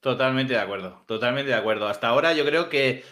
Totalmente 0.00 0.52
de 0.54 0.60
acuerdo, 0.60 1.02
totalmente 1.06 1.50
de 1.50 1.56
acuerdo. 1.56 1.88
Hasta 1.88 2.08
ahora 2.08 2.32
yo 2.32 2.44
creo 2.44 2.68
que, 2.68 3.02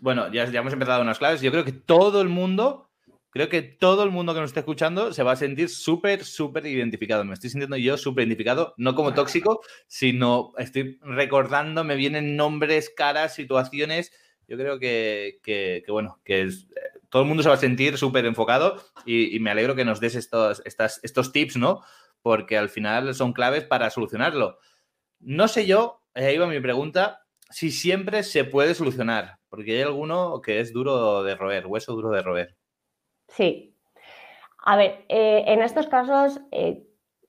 bueno, 0.00 0.30
ya, 0.30 0.44
ya 0.50 0.60
hemos 0.60 0.72
empezado 0.72 1.00
unas 1.00 1.18
claves, 1.18 1.40
yo 1.40 1.50
creo 1.50 1.64
que 1.64 1.72
todo 1.72 2.20
el 2.20 2.28
mundo, 2.28 2.90
creo 3.30 3.48
que 3.48 3.62
todo 3.62 4.02
el 4.02 4.10
mundo 4.10 4.34
que 4.34 4.40
nos 4.40 4.50
esté 4.50 4.60
escuchando 4.60 5.14
se 5.14 5.22
va 5.22 5.32
a 5.32 5.36
sentir 5.36 5.70
súper, 5.70 6.24
súper 6.24 6.66
identificado. 6.66 7.24
Me 7.24 7.32
estoy 7.32 7.48
sintiendo 7.48 7.78
yo 7.78 7.96
súper 7.96 8.24
identificado, 8.24 8.74
no 8.76 8.94
como 8.94 9.14
tóxico, 9.14 9.62
sino 9.86 10.52
estoy 10.58 10.98
recordando, 11.02 11.84
me 11.84 11.96
vienen 11.96 12.36
nombres, 12.36 12.90
caras, 12.90 13.34
situaciones. 13.34 14.12
Yo 14.46 14.58
creo 14.58 14.78
que, 14.78 15.40
que 15.42 15.84
bueno, 15.88 16.20
que 16.24 16.42
es, 16.42 16.68
todo 17.12 17.22
el 17.22 17.28
mundo 17.28 17.42
se 17.42 17.50
va 17.50 17.56
a 17.56 17.58
sentir 17.58 17.98
súper 17.98 18.24
enfocado 18.24 18.82
y, 19.04 19.38
me 19.40 19.50
alegro 19.50 19.74
que 19.74 19.84
nos 19.84 20.00
des 20.00 20.14
estos, 20.14 20.62
estos 20.64 21.30
tips, 21.30 21.58
¿no? 21.58 21.82
Porque 22.22 22.56
al 22.56 22.70
final 22.70 23.14
son 23.14 23.34
claves 23.34 23.64
para 23.64 23.90
solucionarlo. 23.90 24.58
No 25.20 25.46
sé 25.46 25.66
yo, 25.66 26.00
ahí 26.14 26.38
va 26.38 26.46
mi 26.46 26.58
pregunta, 26.58 27.26
si 27.50 27.70
siempre 27.70 28.22
se 28.22 28.44
puede 28.44 28.74
solucionar, 28.74 29.40
porque 29.50 29.76
hay 29.76 29.82
alguno 29.82 30.40
que 30.40 30.60
es 30.60 30.72
duro 30.72 31.22
de 31.22 31.34
roer, 31.34 31.66
hueso 31.66 31.92
duro 31.92 32.08
de 32.08 32.22
roer. 32.22 32.56
Sí. 33.28 33.76
A 34.64 34.78
ver, 34.78 35.04
eh, 35.10 35.44
en 35.48 35.60
estos 35.60 35.88
casos 35.88 36.40
eh, 36.50 36.82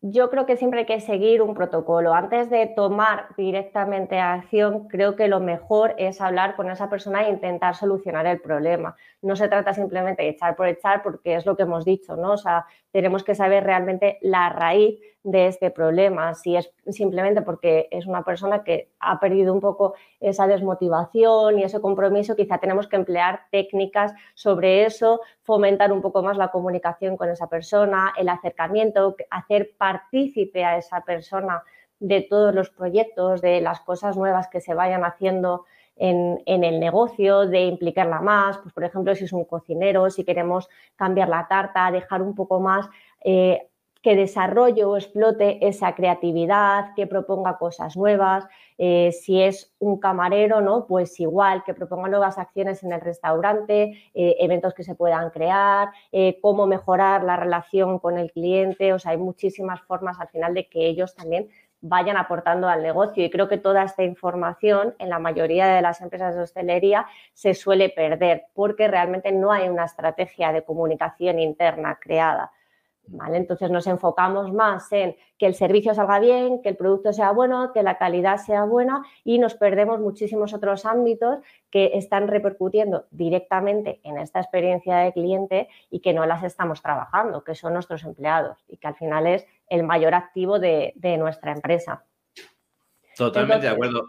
yo 0.05 0.29
creo 0.29 0.45
que 0.45 0.57
siempre 0.57 0.81
hay 0.81 0.85
que 0.85 0.99
seguir 0.99 1.41
un 1.41 1.53
protocolo. 1.53 2.13
Antes 2.13 2.49
de 2.49 2.67
tomar 2.67 3.27
directamente 3.37 4.19
acción, 4.19 4.89
creo 4.89 5.15
que 5.15 5.29
lo 5.29 5.39
mejor 5.39 5.95
es 5.97 6.19
hablar 6.19 6.57
con 6.57 6.69
esa 6.69 6.89
persona 6.89 7.25
e 7.25 7.29
intentar 7.29 7.75
solucionar 7.75 8.25
el 8.25 8.41
problema. 8.41 8.97
No 9.21 9.37
se 9.37 9.47
trata 9.47 9.73
simplemente 9.73 10.23
de 10.23 10.29
echar 10.29 10.57
por 10.57 10.67
echar, 10.67 11.03
porque 11.03 11.35
es 11.35 11.45
lo 11.45 11.55
que 11.55 11.63
hemos 11.63 11.85
dicho, 11.85 12.17
¿no? 12.17 12.33
O 12.33 12.37
sea, 12.37 12.65
tenemos 12.91 13.23
que 13.23 13.33
saber 13.33 13.63
realmente 13.63 14.17
la 14.21 14.49
raíz 14.49 14.99
de 15.23 15.47
este 15.47 15.71
problema, 15.71 16.33
si 16.33 16.57
es 16.57 16.69
simplemente 16.89 17.41
porque 17.41 17.87
es 17.91 18.05
una 18.05 18.23
persona 18.23 18.63
que 18.63 18.91
ha 18.99 19.19
perdido 19.19 19.53
un 19.53 19.61
poco 19.61 19.93
esa 20.19 20.47
desmotivación 20.47 21.59
y 21.59 21.63
ese 21.63 21.79
compromiso, 21.79 22.35
quizá 22.35 22.57
tenemos 22.57 22.87
que 22.87 22.97
emplear 22.97 23.41
técnicas 23.49 24.13
sobre 24.33 24.85
eso, 24.85 25.21
fomentar 25.41 25.93
un 25.93 26.01
poco 26.01 26.21
más 26.21 26.37
la 26.37 26.49
comunicación 26.49 27.15
con 27.15 27.29
esa 27.29 27.47
persona, 27.47 28.13
el 28.17 28.27
acercamiento, 28.27 29.15
hacer 29.29 29.71
partícipe 29.77 30.65
a 30.65 30.77
esa 30.77 31.01
persona 31.01 31.63
de 31.99 32.21
todos 32.21 32.53
los 32.53 32.69
proyectos, 32.69 33.41
de 33.41 33.61
las 33.61 33.79
cosas 33.79 34.17
nuevas 34.17 34.49
que 34.49 34.59
se 34.59 34.73
vayan 34.73 35.05
haciendo 35.05 35.63
en, 35.95 36.41
el 36.45 36.79
negocio, 36.79 37.47
de 37.47 37.65
implicarla 37.65 38.19
más, 38.19 38.57
pues 38.57 38.73
por 38.73 38.83
ejemplo, 38.83 39.15
si 39.15 39.25
es 39.25 39.31
un 39.31 39.45
cocinero, 39.45 40.09
si 40.09 40.25
queremos 40.25 40.67
cambiar 40.95 41.29
la 41.29 41.47
tarta, 41.47 41.91
dejar 41.91 42.21
un 42.21 42.35
poco 42.35 42.59
más 42.59 42.89
eh, 43.23 43.69
que 44.03 44.17
desarrolle 44.17 44.83
o 44.83 44.97
explote 44.97 45.65
esa 45.65 45.95
creatividad, 45.95 46.93
que 46.93 47.07
proponga 47.07 47.57
cosas 47.57 47.95
nuevas. 47.95 48.45
Eh, 48.77 49.13
si 49.13 49.41
es 49.41 49.73
un 49.79 49.97
camarero, 49.97 50.59
¿no? 50.59 50.85
Pues 50.87 51.17
igual, 51.21 51.63
que 51.63 51.73
proponga 51.73 52.09
nuevas 52.09 52.37
acciones 52.37 52.83
en 52.83 52.91
el 52.91 52.99
restaurante, 52.99 54.11
eh, 54.13 54.35
eventos 54.39 54.73
que 54.73 54.83
se 54.83 54.95
puedan 54.95 55.29
crear, 55.29 55.89
eh, 56.11 56.37
cómo 56.41 56.67
mejorar 56.67 57.23
la 57.23 57.37
relación 57.37 57.97
con 57.97 58.17
el 58.17 58.29
cliente. 58.31 58.91
O 58.91 58.99
sea, 58.99 59.11
hay 59.11 59.17
muchísimas 59.17 59.81
formas 59.83 60.19
al 60.19 60.27
final 60.27 60.53
de 60.53 60.67
que 60.67 60.85
ellos 60.85 61.15
también 61.15 61.47
vayan 61.79 62.17
aportando 62.17 62.67
al 62.67 62.83
negocio. 62.83 63.23
Y 63.23 63.29
creo 63.29 63.47
que 63.47 63.57
toda 63.57 63.83
esta 63.83 64.03
información 64.03 64.95
en 64.99 65.09
la 65.09 65.19
mayoría 65.19 65.67
de 65.67 65.81
las 65.81 66.01
empresas 66.01 66.35
de 66.35 66.41
hostelería 66.41 67.05
se 67.33 67.53
suele 67.53 67.87
perder 67.89 68.47
porque 68.53 68.89
realmente 68.89 69.31
no 69.31 69.53
hay 69.53 69.69
una 69.69 69.85
estrategia 69.85 70.51
de 70.51 70.63
comunicación 70.63 71.39
interna 71.39 71.99
creada. 72.01 72.51
Entonces 73.33 73.69
nos 73.69 73.85
enfocamos 73.87 74.53
más 74.53 74.91
en 74.91 75.15
que 75.37 75.45
el 75.45 75.55
servicio 75.55 75.93
salga 75.93 76.19
bien, 76.19 76.61
que 76.61 76.69
el 76.69 76.77
producto 76.77 77.11
sea 77.11 77.31
bueno, 77.31 77.71
que 77.73 77.83
la 77.83 77.97
calidad 77.97 78.37
sea 78.37 78.63
buena 78.63 79.03
y 79.23 79.39
nos 79.39 79.55
perdemos 79.55 79.99
muchísimos 79.99 80.53
otros 80.53 80.85
ámbitos 80.85 81.39
que 81.69 81.91
están 81.95 82.27
repercutiendo 82.27 83.05
directamente 83.11 83.99
en 84.03 84.17
esta 84.17 84.39
experiencia 84.39 84.97
de 84.97 85.13
cliente 85.13 85.67
y 85.89 85.99
que 85.99 86.13
no 86.13 86.25
las 86.25 86.43
estamos 86.43 86.81
trabajando, 86.81 87.43
que 87.43 87.55
son 87.55 87.73
nuestros 87.73 88.03
empleados 88.03 88.57
y 88.67 88.77
que 88.77 88.87
al 88.87 88.95
final 88.95 89.27
es 89.27 89.45
el 89.67 89.83
mayor 89.83 90.13
activo 90.13 90.59
de, 90.59 90.93
nuestra 91.19 91.51
empresa. 91.51 92.03
Totalmente 93.17 93.67
de 93.67 93.73
acuerdo. 93.73 94.07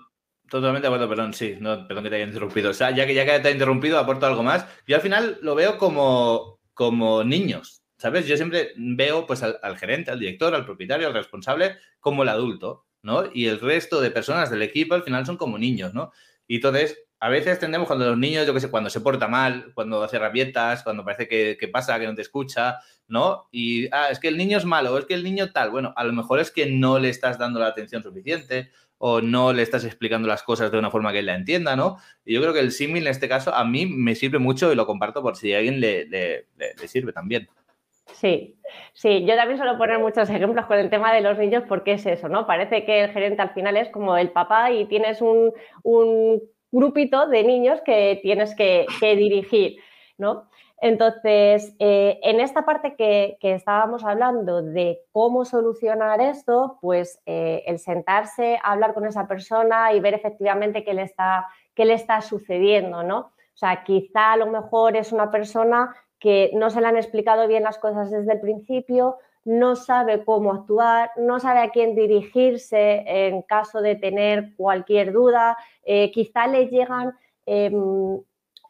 Totalmente 0.48 0.82
de 0.82 0.94
acuerdo, 0.94 1.08
perdón, 1.08 1.32
sí, 1.32 1.58
perdón 1.58 2.04
que 2.04 2.10
te 2.10 2.16
haya 2.16 2.26
interrumpido. 2.26 2.70
O 2.70 2.74
sea, 2.74 2.90
ya 2.90 3.06
que 3.06 3.14
ya 3.14 3.24
que 3.24 3.40
te 3.40 3.48
ha 3.48 3.50
interrumpido, 3.50 3.98
aporto 3.98 4.26
algo 4.26 4.42
más. 4.42 4.66
Yo 4.86 4.96
al 4.96 5.02
final 5.02 5.38
lo 5.42 5.54
veo 5.54 5.78
como, 5.78 6.60
como 6.74 7.24
niños. 7.24 7.83
¿Sabes? 8.04 8.26
Yo 8.26 8.36
siempre 8.36 8.74
veo 8.76 9.24
pues 9.24 9.42
al, 9.42 9.78
gerente, 9.78 10.10
al 10.10 10.18
director, 10.18 10.54
al 10.54 10.66
propietario, 10.66 11.06
al 11.06 11.14
responsable 11.14 11.78
como 12.00 12.22
el 12.22 12.28
adulto. 12.28 12.84
¿no? 13.00 13.24
Y 13.32 13.46
el 13.46 13.58
resto 13.60 13.98
de 14.02 14.10
personas 14.10 14.50
del 14.50 14.60
equipo 14.60 14.94
al 14.94 15.04
final 15.04 15.24
son 15.24 15.38
como 15.38 15.56
niños, 15.56 15.94
¿no? 15.94 16.12
Y 16.46 16.56
entonces, 16.56 16.98
a 17.18 17.30
veces 17.30 17.58
tendemos 17.58 17.86
cuando 17.86 18.04
los 18.04 18.18
niños, 18.18 18.46
yo 18.46 18.52
qué 18.52 18.60
sé, 18.60 18.70
cuando 18.70 18.90
se 18.90 19.00
porta 19.00 19.26
mal, 19.26 19.72
cuando 19.72 20.02
hace 20.02 20.18
rabietas, 20.18 20.82
cuando 20.82 21.02
parece 21.02 21.26
que, 21.26 21.56
que, 21.58 21.66
pasa, 21.68 21.98
que 21.98 22.06
no 22.06 22.14
te 22.14 22.20
escucha, 22.20 22.80
¿no? 23.08 23.48
Y, 23.50 23.86
ah, 23.86 24.08
es 24.10 24.20
que 24.20 24.28
el 24.28 24.36
niño 24.36 24.58
es 24.58 24.66
malo, 24.66 24.98
es 24.98 25.06
que 25.06 25.14
el 25.14 25.24
niño 25.24 25.50
tal. 25.50 25.70
Bueno, 25.70 25.94
a 25.96 26.04
lo 26.04 26.12
mejor 26.12 26.40
es 26.40 26.50
que 26.50 26.66
no 26.66 26.98
le 26.98 27.08
estás 27.08 27.38
dando 27.38 27.58
la 27.58 27.68
atención 27.68 28.02
suficiente 28.02 28.70
o 28.98 29.22
no 29.22 29.54
le 29.54 29.62
estás 29.62 29.86
explicando 29.86 30.28
las 30.28 30.42
cosas 30.42 30.70
de 30.70 30.78
una 30.78 30.90
forma 30.90 31.10
que 31.10 31.20
él 31.20 31.26
la 31.26 31.36
entienda, 31.36 31.74
¿no? 31.74 31.96
Y 32.22 32.34
yo 32.34 32.42
creo 32.42 32.52
que 32.52 32.60
el 32.60 32.70
símil 32.70 33.04
en 33.06 33.12
este 33.12 33.30
caso 33.30 33.54
a 33.54 33.64
mí 33.64 33.86
me 33.86 34.14
sirve 34.14 34.38
mucho 34.38 34.70
y 34.70 34.76
lo 34.76 34.86
comparto 34.86 35.22
por 35.22 35.36
si 35.36 35.54
a 35.54 35.58
alguien 35.58 35.80
le, 35.80 36.04
le, 36.04 36.48
le 36.58 36.88
sirve 36.88 37.14
también. 37.14 37.48
Sí, 38.12 38.56
sí, 38.92 39.24
yo 39.24 39.34
también 39.34 39.58
suelo 39.58 39.78
poner 39.78 39.98
muchos 39.98 40.28
ejemplos 40.28 40.66
con 40.66 40.78
el 40.78 40.90
tema 40.90 41.12
de 41.12 41.20
los 41.20 41.38
niños 41.38 41.64
porque 41.68 41.94
es 41.94 42.06
eso, 42.06 42.28
¿no? 42.28 42.46
Parece 42.46 42.84
que 42.84 43.04
el 43.04 43.10
gerente 43.10 43.42
al 43.42 43.54
final 43.54 43.76
es 43.76 43.88
como 43.90 44.16
el 44.16 44.30
papá 44.30 44.70
y 44.70 44.86
tienes 44.86 45.20
un, 45.22 45.52
un 45.82 46.42
grupito 46.70 47.26
de 47.28 47.44
niños 47.44 47.80
que 47.82 48.18
tienes 48.22 48.54
que, 48.54 48.86
dirigir, 49.00 49.78
¿no? 50.18 50.48
Entonces, 50.80 51.74
eh, 51.78 52.18
en 52.22 52.40
esta 52.40 52.66
parte 52.66 52.94
que, 52.94 53.38
que, 53.40 53.54
estábamos 53.54 54.04
hablando 54.04 54.60
de 54.60 55.00
cómo 55.12 55.44
solucionar 55.44 56.20
esto, 56.20 56.78
pues 56.82 57.22
eh, 57.26 57.62
el 57.66 57.78
sentarse 57.78 58.58
a 58.62 58.72
hablar 58.72 58.92
con 58.92 59.06
esa 59.06 59.26
persona 59.26 59.92
y 59.94 60.00
ver 60.00 60.14
efectivamente 60.14 60.84
qué 60.84 60.92
le 60.92 61.02
está, 61.02 61.46
qué 61.74 61.84
le 61.84 61.94
está 61.94 62.20
sucediendo, 62.20 63.02
¿no? 63.02 63.18
O 63.54 63.56
sea, 63.56 63.84
quizá 63.84 64.32
a 64.32 64.36
lo 64.36 64.46
mejor 64.48 64.96
es 64.96 65.12
una 65.12 65.30
persona 65.30 65.94
que 66.24 66.50
no 66.54 66.70
se 66.70 66.80
le 66.80 66.86
han 66.86 66.96
explicado 66.96 67.46
bien 67.46 67.64
las 67.64 67.76
cosas 67.76 68.10
desde 68.10 68.32
el 68.32 68.40
principio, 68.40 69.18
no 69.44 69.76
sabe 69.76 70.24
cómo 70.24 70.54
actuar, 70.54 71.10
no 71.18 71.38
sabe 71.38 71.60
a 71.60 71.68
quién 71.68 71.94
dirigirse 71.94 73.04
en 73.06 73.42
caso 73.42 73.82
de 73.82 73.94
tener 73.94 74.54
cualquier 74.56 75.12
duda, 75.12 75.54
eh, 75.82 76.10
quizá 76.12 76.46
le 76.46 76.68
llegan 76.68 77.12
eh, 77.44 77.70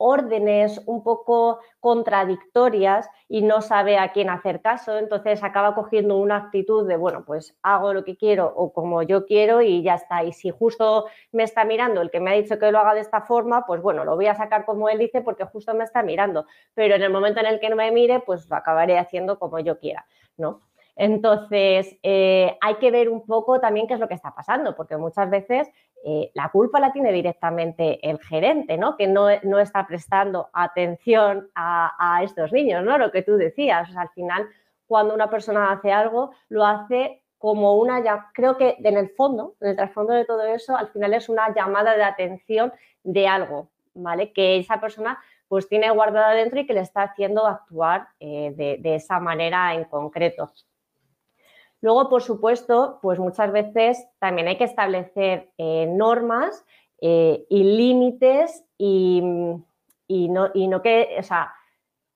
órdenes 0.07 0.83
un 0.85 1.03
poco 1.03 1.61
contradictorias 1.81 3.09
y 3.27 3.41
no 3.41 3.63
sabe 3.63 3.97
a 3.97 4.13
quién 4.13 4.29
hacer 4.29 4.61
caso, 4.61 4.99
entonces 4.99 5.43
acaba 5.43 5.75
cogiendo 5.75 6.19
una 6.19 6.37
actitud 6.37 6.87
de, 6.87 6.97
bueno, 6.97 7.25
pues 7.25 7.57
hago 7.63 7.95
lo 7.95 8.05
que 8.05 8.19
quiero 8.19 8.53
o 8.55 8.73
como 8.75 9.03
yo 9.03 9.25
quiero 9.25 9.63
y 9.63 9.83
ya 9.83 9.95
está. 9.95 10.23
Y 10.23 10.33
si 10.33 10.51
justo 10.51 11.07
me 11.33 11.43
está 11.43 11.65
mirando 11.65 12.03
el 12.03 12.11
que 12.11 12.21
me 12.21 12.33
ha 12.33 12.35
dicho 12.35 12.59
que 12.59 12.71
lo 12.71 12.79
haga 12.79 12.93
de 12.93 13.01
esta 13.01 13.23
forma, 13.23 13.65
pues 13.65 13.81
bueno, 13.81 14.05
lo 14.05 14.15
voy 14.15 14.27
a 14.27 14.35
sacar 14.35 14.67
como 14.67 14.91
él 14.91 14.99
dice 14.99 15.23
porque 15.23 15.45
justo 15.45 15.73
me 15.75 15.85
está 15.85 16.03
mirando, 16.03 16.45
pero 16.75 16.97
en 16.97 17.03
el 17.03 17.11
momento 17.11 17.41
en 17.41 17.47
el 17.47 17.59
que 17.59 17.71
no 17.71 17.77
me 17.77 17.91
mire, 17.91 18.21
pues 18.21 18.49
lo 18.51 18.57
acabaré 18.57 18.99
haciendo 18.99 19.39
como 19.39 19.59
yo 19.59 19.79
quiera, 19.79 20.05
¿no? 20.37 20.61
Entonces, 20.97 21.97
eh, 22.03 22.57
hay 22.61 22.75
que 22.77 22.91
ver 22.91 23.09
un 23.09 23.27
poco 23.27 23.61
también 23.61 23.87
qué 23.87 23.95
es 23.95 24.01
lo 24.01 24.07
que 24.07 24.15
está 24.15 24.35
pasando, 24.35 24.77
porque 24.77 24.97
muchas 24.97 25.29
veces 25.29 25.69
eh, 26.07 26.31
la 26.35 26.51
culpa 26.51 26.81
la 26.81 26.93
tiene 26.93 27.11
directamente 27.13 27.99
el 28.07 28.19
gerente, 28.19 28.77
¿no? 28.77 28.95
Que 28.95 29.07
no, 29.07 29.29
no 29.43 29.59
está 29.59 29.87
prestando 29.87 30.51
atención 30.53 31.49
a, 31.55 32.21
estos 32.23 32.53
niños, 32.53 32.85
¿no? 32.85 32.99
Lo 32.99 33.11
que 33.11 33.23
tú 33.23 33.37
decías, 33.37 33.89
al 33.97 34.11
final, 34.11 34.47
cuando 34.87 35.15
una 35.15 35.31
persona 35.31 35.73
hace 35.73 35.93
algo, 35.93 36.33
lo 36.51 36.67
hace 36.67 37.23
como 37.39 37.77
una, 37.77 38.31
creo 38.35 38.59
que 38.59 38.77
en 38.85 38.99
el 38.99 39.09
fondo, 39.11 39.55
en 39.63 39.71
el 39.71 39.77
trasfondo 39.77 40.13
de 40.13 40.27
todo 40.27 40.45
eso, 40.45 40.77
al 40.77 40.89
final 40.89 41.15
es 41.15 41.31
una 41.31 41.55
llamada 41.55 41.97
de 41.97 42.05
atención 42.05 42.75
de 43.03 43.27
algo, 43.27 43.71
¿vale? 43.95 44.31
Que 44.35 44.59
esa 44.59 44.83
persona 44.83 45.19
pues 45.49 45.69
tiene 45.69 45.91
guardada 45.91 46.35
dentro 46.35 46.61
y 46.61 46.67
que 46.67 46.75
le 46.75 46.81
está 46.81 47.03
haciendo 47.05 47.47
actuar 47.47 48.09
eh, 48.21 48.53
de 48.55 48.95
esa 48.95 49.21
manera 49.21 49.73
en 49.75 49.85
concreto. 49.85 50.53
Luego, 51.85 52.09
por 52.09 52.23
supuesto, 52.23 52.99
pues 53.03 53.19
muchas 53.19 53.53
veces 53.53 54.09
también 54.19 54.49
hay 54.49 54.57
que 54.57 54.65
establecer 54.65 55.51
eh, 55.59 55.87
normas 55.87 56.65
eh, 57.03 57.45
y 57.51 57.63
límites 57.63 58.65
y, 58.79 59.21
no, 59.21 60.83
que, 60.83 61.17
o 61.19 61.23
sea, 61.23 61.53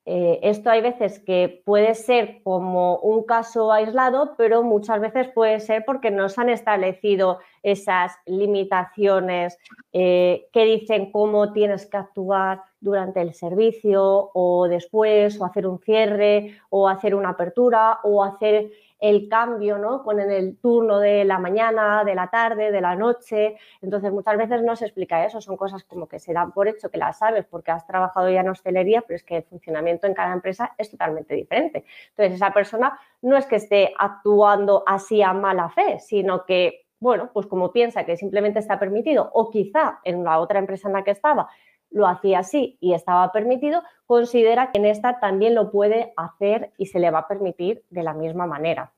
eh, 0.06 0.40
esto 0.42 0.70
hay 0.70 0.80
veces 0.80 1.18
que 1.20 1.60
puede 1.66 1.94
ser 1.94 2.40
como 2.44 2.96
un 3.00 3.24
caso 3.24 3.70
aislado, 3.70 4.36
pero 4.38 4.62
muchas 4.62 5.02
veces 5.02 5.28
puede 5.34 5.60
ser 5.60 5.84
porque 5.84 6.10
no 6.10 6.30
se 6.30 6.40
han 6.40 6.48
establecido 6.48 7.38
esas 7.62 8.16
limitaciones 8.26 9.58
que 9.92 10.48
dicen 10.52 11.10
cómo 11.10 11.52
tienes 11.52 11.86
que 11.86 11.96
actuar 11.96 12.62
durante 12.80 13.20
el 13.20 13.34
servicio 13.34 14.30
o 14.34 14.68
después, 14.68 15.40
o 15.40 15.44
hacer 15.44 15.66
un 15.66 15.78
cierre, 15.80 16.58
o 16.70 16.88
hacer 16.88 17.14
una 17.14 17.30
apertura, 17.30 17.98
o 18.04 18.22
hacer 18.22 18.70
el 19.00 19.28
cambio 19.28 19.78
¿no? 19.78 20.02
con 20.02 20.18
el 20.18 20.58
turno 20.58 20.98
de 20.98 21.24
la 21.24 21.38
mañana, 21.38 22.02
de 22.04 22.14
la 22.14 22.28
tarde, 22.28 22.72
de 22.72 22.80
la 22.80 22.96
noche. 22.96 23.56
Entonces, 23.80 24.12
muchas 24.12 24.36
veces 24.36 24.62
no 24.62 24.74
se 24.76 24.86
explica 24.86 25.24
eso, 25.24 25.40
son 25.40 25.56
cosas 25.56 25.84
como 25.84 26.08
que 26.08 26.18
se 26.18 26.32
dan 26.32 26.52
por 26.52 26.68
hecho 26.68 26.90
que 26.90 26.98
las 26.98 27.18
sabes 27.18 27.46
porque 27.46 27.70
has 27.70 27.86
trabajado 27.86 28.28
ya 28.28 28.40
en 28.40 28.48
hostelería, 28.48 29.02
pero 29.02 29.16
es 29.16 29.22
que 29.22 29.36
el 29.36 29.42
funcionamiento 29.44 30.06
en 30.06 30.14
cada 30.14 30.32
empresa 30.32 30.74
es 30.78 30.90
totalmente 30.90 31.34
diferente. 31.34 31.84
Entonces, 32.10 32.34
esa 32.34 32.52
persona 32.52 32.98
no 33.22 33.36
es 33.36 33.46
que 33.46 33.56
esté 33.56 33.94
actuando 33.98 34.82
así 34.86 35.22
a 35.22 35.32
mala 35.32 35.68
fe, 35.68 36.00
sino 36.00 36.44
que, 36.44 36.87
bueno, 37.00 37.30
pues 37.32 37.46
como 37.46 37.72
piensa 37.72 38.04
que 38.04 38.16
simplemente 38.16 38.58
está 38.58 38.78
permitido, 38.78 39.30
o 39.32 39.50
quizá 39.50 40.00
en 40.04 40.24
la 40.24 40.40
otra 40.40 40.58
empresa 40.58 40.88
en 40.88 40.94
la 40.94 41.04
que 41.04 41.12
estaba 41.12 41.48
lo 41.90 42.06
hacía 42.06 42.40
así 42.40 42.76
y 42.80 42.94
estaba 42.94 43.32
permitido, 43.32 43.82
considera 44.06 44.70
que 44.70 44.78
en 44.78 44.86
esta 44.86 45.20
también 45.20 45.54
lo 45.54 45.70
puede 45.70 46.12
hacer 46.16 46.72
y 46.76 46.86
se 46.86 46.98
le 46.98 47.10
va 47.10 47.20
a 47.20 47.28
permitir 47.28 47.82
de 47.90 48.02
la 48.02 48.14
misma 48.14 48.46
manera. 48.46 48.92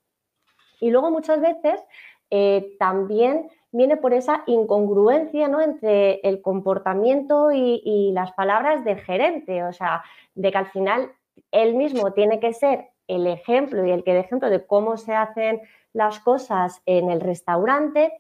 Y 0.81 0.91
luego 0.91 1.11
muchas 1.11 1.41
veces 1.41 1.81
eh, 2.31 2.77
también 2.79 3.49
viene 3.73 3.97
por 3.97 4.13
esa 4.13 4.43
incongruencia 4.47 5.47
¿no? 5.47 5.61
entre 5.61 6.21
el 6.21 6.43
comportamiento 6.43 7.53
y, 7.53 7.81
y 7.85 8.13
las 8.13 8.33
palabras 8.33 8.85
del 8.85 8.99
gerente, 8.99 9.63
o 9.63 9.73
sea, 9.73 10.03
de 10.35 10.51
que 10.51 10.59
al 10.59 10.67
final 10.67 11.13
él 11.53 11.75
mismo 11.75 12.13
tiene 12.13 12.41
que 12.41 12.53
ser 12.53 12.89
el 13.07 13.27
ejemplo 13.27 13.85
y 13.85 13.91
el 13.91 14.05
que 14.05 14.15
de 14.15 14.21
ejemplo 14.21 14.49
de 14.51 14.65
cómo 14.65 14.97
se 14.97 15.15
hacen 15.15 15.61
las 15.93 16.21
cosas 16.21 16.81
en 16.87 17.11
el 17.11 17.21
restaurante, 17.21 18.13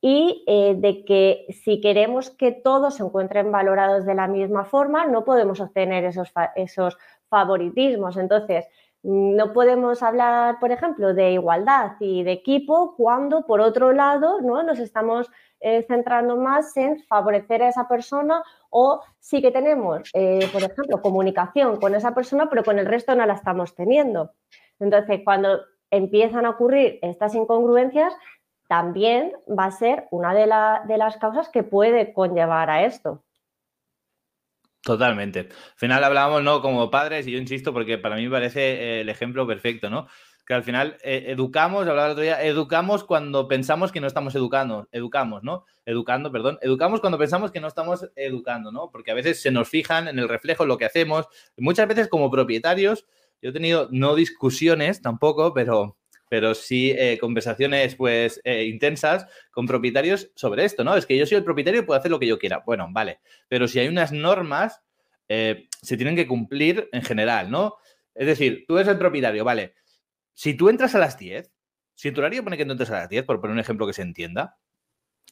y 0.00 0.44
eh, 0.46 0.74
de 0.78 1.04
que 1.04 1.46
si 1.50 1.80
queremos 1.80 2.30
que 2.30 2.52
todos 2.52 2.94
se 2.94 3.02
encuentren 3.02 3.52
valorados 3.52 4.06
de 4.06 4.14
la 4.14 4.28
misma 4.28 4.64
forma, 4.64 5.06
no 5.06 5.24
podemos 5.24 5.60
obtener 5.60 6.04
esos, 6.04 6.32
esos 6.56 6.96
favoritismos. 7.28 8.16
Entonces, 8.16 8.66
no 9.02 9.52
podemos 9.52 10.02
hablar, 10.02 10.58
por 10.58 10.72
ejemplo, 10.72 11.14
de 11.14 11.32
igualdad 11.32 11.92
y 12.00 12.22
de 12.22 12.32
equipo 12.32 12.94
cuando, 12.96 13.46
por 13.46 13.60
otro 13.60 13.92
lado, 13.92 14.40
¿no? 14.40 14.62
nos 14.62 14.78
estamos 14.78 15.30
eh, 15.60 15.84
centrando 15.86 16.36
más 16.36 16.76
en 16.76 16.98
favorecer 17.04 17.62
a 17.62 17.68
esa 17.68 17.88
persona 17.88 18.42
o 18.70 19.00
sí 19.18 19.40
que 19.40 19.50
tenemos, 19.50 20.10
eh, 20.14 20.48
por 20.52 20.62
ejemplo, 20.62 21.00
comunicación 21.00 21.78
con 21.78 21.94
esa 21.94 22.14
persona, 22.14 22.48
pero 22.50 22.62
con 22.62 22.78
el 22.78 22.86
resto 22.86 23.14
no 23.14 23.24
la 23.24 23.34
estamos 23.34 23.74
teniendo. 23.74 24.32
Entonces, 24.78 25.20
cuando 25.24 25.60
empiezan 25.90 26.46
a 26.46 26.50
ocurrir 26.50 26.98
estas 27.02 27.34
incongruencias, 27.34 28.14
también 28.68 29.32
va 29.48 29.64
a 29.64 29.70
ser 29.72 30.06
una 30.10 30.32
de, 30.32 30.46
la, 30.46 30.84
de 30.86 30.96
las 30.96 31.16
causas 31.16 31.48
que 31.48 31.64
puede 31.64 32.12
conllevar 32.12 32.70
a 32.70 32.84
esto. 32.84 33.24
Totalmente. 34.82 35.40
Al 35.40 35.76
final 35.76 36.04
hablábamos, 36.04 36.42
¿no? 36.42 36.62
Como 36.62 36.90
padres, 36.90 37.26
y 37.26 37.32
yo 37.32 37.38
insisto, 37.38 37.72
porque 37.72 37.98
para 37.98 38.16
mí 38.16 38.24
me 38.24 38.30
parece 38.30 38.60
eh, 38.60 39.00
el 39.02 39.08
ejemplo 39.08 39.46
perfecto, 39.46 39.90
¿no? 39.90 40.06
Que 40.46 40.54
al 40.54 40.62
final 40.62 40.96
eh, 41.04 41.24
educamos, 41.28 41.86
hablaba 41.86 42.06
el 42.06 42.12
otro 42.12 42.22
día, 42.22 42.42
educamos 42.42 43.04
cuando 43.04 43.46
pensamos 43.46 43.92
que 43.92 44.00
no 44.00 44.06
estamos 44.06 44.34
educando, 44.34 44.88
educamos, 44.90 45.42
¿no? 45.42 45.64
Educando, 45.84 46.32
perdón, 46.32 46.58
educamos 46.62 47.00
cuando 47.00 47.18
pensamos 47.18 47.50
que 47.50 47.60
no 47.60 47.68
estamos 47.68 48.10
educando, 48.16 48.72
¿no? 48.72 48.90
Porque 48.90 49.10
a 49.10 49.14
veces 49.14 49.42
se 49.42 49.50
nos 49.50 49.68
fijan 49.68 50.08
en 50.08 50.18
el 50.18 50.28
reflejo, 50.28 50.62
en 50.62 50.70
lo 50.70 50.78
que 50.78 50.86
hacemos. 50.86 51.28
Muchas 51.58 51.86
veces 51.86 52.08
como 52.08 52.30
propietarios, 52.30 53.06
yo 53.42 53.50
he 53.50 53.52
tenido 53.52 53.88
no 53.90 54.14
discusiones 54.14 55.02
tampoco, 55.02 55.52
pero 55.54 55.96
pero 56.30 56.54
sí 56.54 56.92
eh, 56.96 57.18
conversaciones 57.20 57.96
pues 57.96 58.40
eh, 58.44 58.64
intensas 58.64 59.26
con 59.50 59.66
propietarios 59.66 60.30
sobre 60.36 60.64
esto, 60.64 60.84
¿no? 60.84 60.94
Es 60.94 61.04
que 61.04 61.18
yo 61.18 61.26
soy 61.26 61.38
el 61.38 61.44
propietario 61.44 61.80
y 61.80 61.84
puedo 61.84 61.98
hacer 61.98 62.12
lo 62.12 62.20
que 62.20 62.28
yo 62.28 62.38
quiera. 62.38 62.62
Bueno, 62.64 62.86
vale, 62.88 63.18
pero 63.48 63.66
si 63.66 63.80
hay 63.80 63.88
unas 63.88 64.12
normas, 64.12 64.80
eh, 65.28 65.66
se 65.82 65.96
tienen 65.96 66.14
que 66.14 66.28
cumplir 66.28 66.88
en 66.92 67.02
general, 67.02 67.50
¿no? 67.50 67.76
Es 68.14 68.28
decir, 68.28 68.64
tú 68.68 68.78
eres 68.78 68.88
el 68.88 68.98
propietario, 68.98 69.44
vale. 69.44 69.74
Si 70.32 70.54
tú 70.54 70.68
entras 70.68 70.94
a 70.94 71.00
las 71.00 71.18
10, 71.18 71.52
si 71.96 72.12
tu 72.12 72.20
horario 72.20 72.44
pone 72.44 72.56
que 72.56 72.64
no 72.64 72.72
entras 72.72 72.90
a 72.90 73.00
las 73.00 73.08
10, 73.08 73.24
por 73.24 73.40
poner 73.40 73.54
un 73.54 73.60
ejemplo 73.60 73.86
que 73.86 73.92
se 73.92 74.02
entienda, 74.02 74.56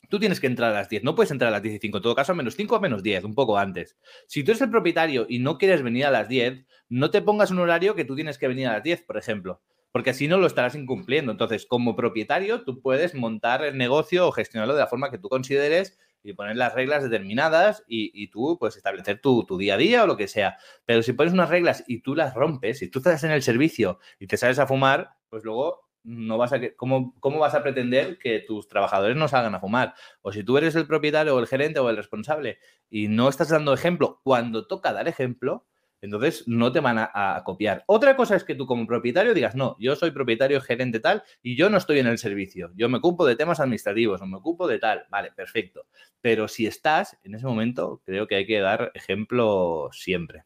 tú 0.08 0.18
tienes 0.18 0.40
que 0.40 0.46
entrar 0.46 0.70
a 0.70 0.74
las 0.74 0.88
10, 0.88 1.04
no 1.04 1.14
puedes 1.14 1.30
entrar 1.30 1.48
a 1.48 1.52
las 1.52 1.62
10 1.62 1.76
y 1.76 1.78
5, 1.78 1.98
en 1.98 2.02
todo 2.02 2.14
caso 2.14 2.32
a 2.32 2.34
menos 2.34 2.54
5 2.56 2.74
o 2.74 2.78
a 2.78 2.80
menos 2.80 3.02
10, 3.02 3.24
un 3.24 3.34
poco 3.34 3.58
antes. 3.58 3.96
Si 4.26 4.42
tú 4.42 4.52
eres 4.52 4.62
el 4.62 4.70
propietario 4.70 5.26
y 5.28 5.38
no 5.38 5.58
quieres 5.58 5.82
venir 5.82 6.06
a 6.06 6.10
las 6.10 6.28
10, 6.28 6.64
no 6.88 7.10
te 7.10 7.22
pongas 7.22 7.50
un 7.50 7.58
horario 7.58 7.94
que 7.94 8.04
tú 8.04 8.14
tienes 8.14 8.38
que 8.38 8.48
venir 8.48 8.68
a 8.68 8.74
las 8.74 8.82
10, 8.82 9.02
por 9.02 9.18
ejemplo 9.18 9.60
porque 9.92 10.10
así 10.10 10.28
no 10.28 10.38
lo 10.38 10.46
estarás 10.46 10.74
incumpliendo. 10.74 11.32
Entonces, 11.32 11.66
como 11.66 11.96
propietario, 11.96 12.62
tú 12.62 12.80
puedes 12.80 13.14
montar 13.14 13.64
el 13.64 13.76
negocio 13.76 14.28
o 14.28 14.32
gestionarlo 14.32 14.74
de 14.74 14.80
la 14.80 14.86
forma 14.86 15.10
que 15.10 15.18
tú 15.18 15.28
consideres 15.28 15.98
y 16.22 16.32
poner 16.34 16.56
las 16.56 16.74
reglas 16.74 17.02
determinadas 17.02 17.84
y, 17.86 18.28
tú 18.28 18.58
puedes 18.58 18.76
establecer 18.76 19.20
tu, 19.20 19.44
tu, 19.44 19.56
día 19.56 19.74
a 19.74 19.76
día 19.78 20.04
o 20.04 20.06
lo 20.06 20.16
que 20.16 20.28
sea. 20.28 20.58
Pero 20.84 21.02
si 21.02 21.12
pones 21.12 21.32
unas 21.32 21.48
reglas 21.48 21.84
y 21.86 22.00
tú 22.00 22.14
las 22.14 22.34
rompes, 22.34 22.78
si 22.78 22.88
tú 22.88 22.98
estás 22.98 23.24
en 23.24 23.30
el 23.30 23.42
servicio 23.42 23.98
y 24.18 24.26
te 24.26 24.36
sales 24.36 24.58
a 24.58 24.66
fumar, 24.66 25.16
pues 25.30 25.44
luego 25.44 25.87
no 26.08 26.38
vas 26.38 26.52
a, 26.54 26.60
¿cómo, 26.76 27.14
¿cómo 27.20 27.38
vas 27.38 27.54
a 27.54 27.62
pretender 27.62 28.18
que 28.18 28.40
tus 28.40 28.66
trabajadores 28.66 29.16
no 29.16 29.28
salgan 29.28 29.54
a 29.54 29.60
fumar? 29.60 29.94
O 30.22 30.32
si 30.32 30.42
tú 30.42 30.56
eres 30.56 30.74
el 30.74 30.86
propietario 30.86 31.36
o 31.36 31.38
el 31.38 31.46
gerente 31.46 31.80
o 31.80 31.90
el 31.90 31.96
responsable 31.96 32.58
y 32.88 33.08
no 33.08 33.28
estás 33.28 33.50
dando 33.50 33.74
ejemplo 33.74 34.20
cuando 34.24 34.66
toca 34.66 34.92
dar 34.94 35.06
ejemplo, 35.06 35.66
entonces 36.00 36.44
no 36.46 36.72
te 36.72 36.80
van 36.80 36.96
a, 36.98 37.42
copiar. 37.44 37.84
Otra 37.86 38.16
cosa 38.16 38.36
es 38.36 38.44
que 38.44 38.54
tú 38.54 38.66
como 38.66 38.86
propietario 38.86 39.34
digas, 39.34 39.54
no, 39.54 39.76
yo 39.78 39.96
soy 39.96 40.12
propietario, 40.12 40.60
gerente 40.60 41.00
tal, 41.00 41.22
y 41.42 41.56
yo 41.56 41.68
no 41.68 41.76
estoy 41.76 41.98
en 41.98 42.06
el 42.06 42.18
servicio. 42.18 42.70
Yo 42.74 42.88
me 42.88 42.98
ocupo 42.98 43.26
de 43.26 43.36
temas 43.36 43.60
administrativos 43.60 44.22
o 44.22 44.26
me 44.26 44.36
ocupo 44.36 44.66
de 44.66 44.78
tal. 44.78 45.04
Vale, 45.10 45.32
perfecto. 45.32 45.86
Pero 46.20 46.48
si 46.48 46.66
estás, 46.66 47.18
en 47.22 47.34
ese 47.34 47.46
momento 47.46 48.00
creo 48.04 48.26
que 48.26 48.36
hay 48.36 48.46
que 48.46 48.60
dar 48.60 48.92
ejemplo 48.94 49.90
siempre. 49.92 50.44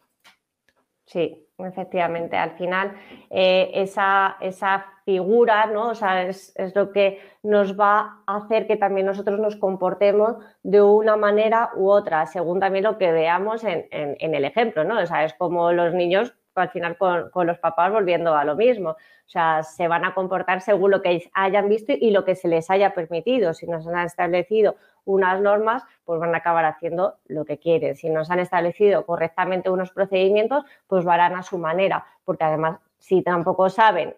Sí, 1.12 1.46
efectivamente. 1.59 2.37
Al 2.38 2.53
final, 2.53 2.92
eh, 3.29 3.70
esa, 3.75 4.37
esa, 4.40 4.87
figura, 5.05 5.66
¿no? 5.66 5.88
O 5.88 5.94
sea, 5.96 6.22
es, 6.22 6.55
lo 6.77 6.92
que 6.92 7.20
nos 7.42 7.79
va 7.79 8.22
a 8.25 8.37
hacer 8.37 8.68
que 8.68 8.77
también 8.77 9.05
nosotros 9.07 9.40
nos 9.40 9.57
comportemos 9.57 10.37
de 10.62 10.81
una 10.81 11.16
manera 11.16 11.70
u 11.75 11.90
otra, 11.90 12.25
según 12.27 12.61
también 12.61 12.85
lo 12.85 12.98
que 12.98 13.11
veamos 13.11 13.64
en, 13.64 13.88
el 13.90 14.44
ejemplo, 14.44 14.85
¿no? 14.85 15.01
O 15.01 15.07
sea, 15.07 15.25
es 15.25 15.35
como 15.35 15.72
los 15.72 15.92
niños 15.92 16.35
al 16.55 16.70
final 16.70 16.96
con, 16.98 17.31
con, 17.31 17.48
los 17.48 17.59
papás 17.59 17.90
volviendo 17.92 18.35
a 18.37 18.44
lo 18.44 18.55
mismo. 18.55 18.90
O 18.90 18.96
sea, 19.27 19.64
se 19.64 19.88
van 19.88 20.05
a 20.05 20.14
comportar 20.14 20.61
según 20.61 20.92
lo 20.92 21.03
que 21.03 21.31
hayan 21.35 21.68
visto 21.68 21.92
y 21.98 22.11
lo 22.12 22.25
que 22.25 22.37
se 22.37 22.46
les 22.46 22.70
haya 22.70 22.94
permitido. 22.94 23.55
Si 23.55 23.66
nos 23.66 23.87
han 23.88 24.07
establecido 24.07 24.77
unas 25.05 25.41
normas, 25.41 25.85
pues 26.05 26.21
van 26.21 26.35
a 26.35 26.38
acabar 26.38 26.65
haciendo 26.65 27.19
lo 27.27 27.45
que 27.45 27.59
quieren. 27.59 27.97
Si 27.97 28.09
nos 28.09 28.31
han 28.31 28.41
establecido 28.41 29.05
correctamente 29.07 29.71
unos 29.71 29.91
procedimientos, 29.91 30.65
pues 30.87 31.05
lo 31.05 31.35
a 31.35 31.43
su 31.43 31.59
manera, 31.59 32.07
porque 32.25 32.45
además, 32.45 32.79
si 32.99 33.23
tampoco 33.23 33.69
saben 33.69 34.15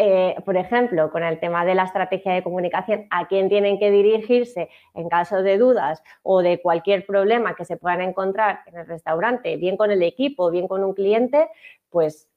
eh, 0.00 0.36
por 0.44 0.56
ejemplo, 0.56 1.10
con 1.10 1.24
el 1.24 1.40
tema 1.40 1.64
de 1.64 1.74
la 1.74 1.84
estrategia 1.84 2.32
de 2.32 2.42
comunicación, 2.42 3.06
a 3.10 3.26
quién 3.26 3.48
tienen 3.48 3.78
que 3.78 3.90
dirigirse 3.90 4.68
en 4.94 5.08
caso 5.08 5.42
de 5.42 5.58
dudas 5.58 6.02
o 6.22 6.42
de 6.42 6.60
cualquier 6.60 7.06
problema 7.06 7.54
que 7.54 7.64
se 7.64 7.76
puedan 7.76 8.02
encontrar 8.02 8.60
en 8.66 8.76
el 8.78 8.86
restaurante, 8.86 9.56
bien 9.56 9.76
con 9.76 9.90
el 9.90 10.02
equipo, 10.02 10.50
bien 10.50 10.68
con 10.68 10.84
un 10.84 10.94
cliente, 10.94 11.48
pues 11.90 12.28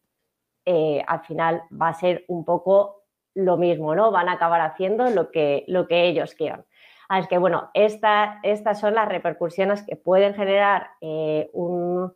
eh, 0.66 1.04
al 1.06 1.22
final 1.22 1.64
va 1.70 1.90
a 1.90 1.94
ser 1.94 2.24
un 2.28 2.46
poco 2.46 3.04
lo 3.36 3.58
mismo, 3.58 3.96
¿no? 3.96 4.12
Van 4.12 4.30
a 4.30 4.34
acabar 4.34 4.62
haciendo 4.62 5.10
lo 5.10 5.30
que, 5.32 5.64
lo 5.68 5.88
que 5.88 6.08
ellos 6.08 6.34
quieran. 6.36 6.66
Así 7.12 7.28
que, 7.28 7.38
bueno, 7.38 7.69
estas 7.74 8.80
son 8.80 8.95
las 8.95 9.10
repercusiones 9.10 9.84
que 9.86 9.97
pueden 9.97 10.34
generar 10.34 10.91
eh, 11.02 11.50
un, 11.52 12.13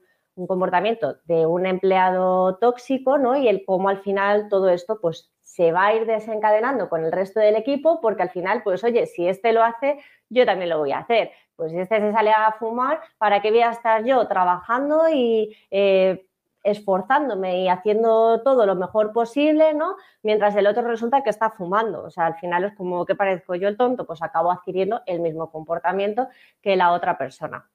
comportamiento 0.47 1.17
de 1.25 1.45
un 1.45 1.65
empleado 1.65 2.55
tóxico, 2.59 3.17
¿no? 3.17 3.35
Y 3.35 3.49
el 3.49 3.65
cómo 3.65 3.89
al 3.89 3.99
final 4.03 4.47
todo 4.47 4.69
esto, 4.69 5.01
pues, 5.01 5.33
se 5.41 5.73
va 5.73 5.87
a 5.87 5.95
ir 5.95 6.05
desencadenando 6.05 6.87
con 6.87 7.03
el 7.03 7.11
resto 7.11 7.41
del 7.41 7.57
equipo, 7.57 7.99
porque 7.99 8.23
al 8.23 8.29
final, 8.29 8.63
pues, 8.63 8.85
oye, 8.85 9.05
si 9.05 9.27
este 9.27 9.51
lo 9.51 9.63
hace, 9.63 9.99
yo 10.29 10.45
también 10.45 10.69
lo 10.69 10.79
voy 10.79 10.93
a 10.93 10.99
hacer. 10.99 11.31
Pues 11.57 11.73
si 11.73 11.79
este 11.79 11.99
se 11.99 12.13
sale 12.13 12.31
a 12.31 12.53
fumar, 12.57 13.01
¿para 13.17 13.41
qué 13.41 13.51
voy 13.51 13.63
a 13.63 13.71
estar 13.71 14.05
yo 14.05 14.25
trabajando 14.29 15.09
y 15.09 15.57
eh, 15.71 16.25
esforzándome 16.65 17.61
y 17.61 17.69
haciendo 17.69 18.41
todo 18.41 18.65
lo 18.65 18.75
mejor 18.75 19.13
posible, 19.13 19.73
¿no? 19.73 19.95
Mientras 20.23 20.55
el 20.55 20.65
otro 20.65 20.81
resulta 20.81 21.21
que 21.23 21.29
está 21.29 21.51
fumando. 21.51 22.03
O 22.03 22.09
sea, 22.09 22.25
al 22.25 22.35
final 22.35 22.63
es 22.65 22.73
como 22.75 23.05
que 23.05 23.15
parezco 23.15 23.55
yo 23.55 23.67
el 23.67 23.77
tonto, 23.77 24.05
pues 24.05 24.21
acabo 24.23 24.51
adquiriendo 24.51 25.01
el 25.05 25.19
mismo 25.21 25.51
comportamiento 25.51 26.27
que 26.61 26.75
la 26.75 26.91
otra 26.91 27.17
persona. 27.17 27.69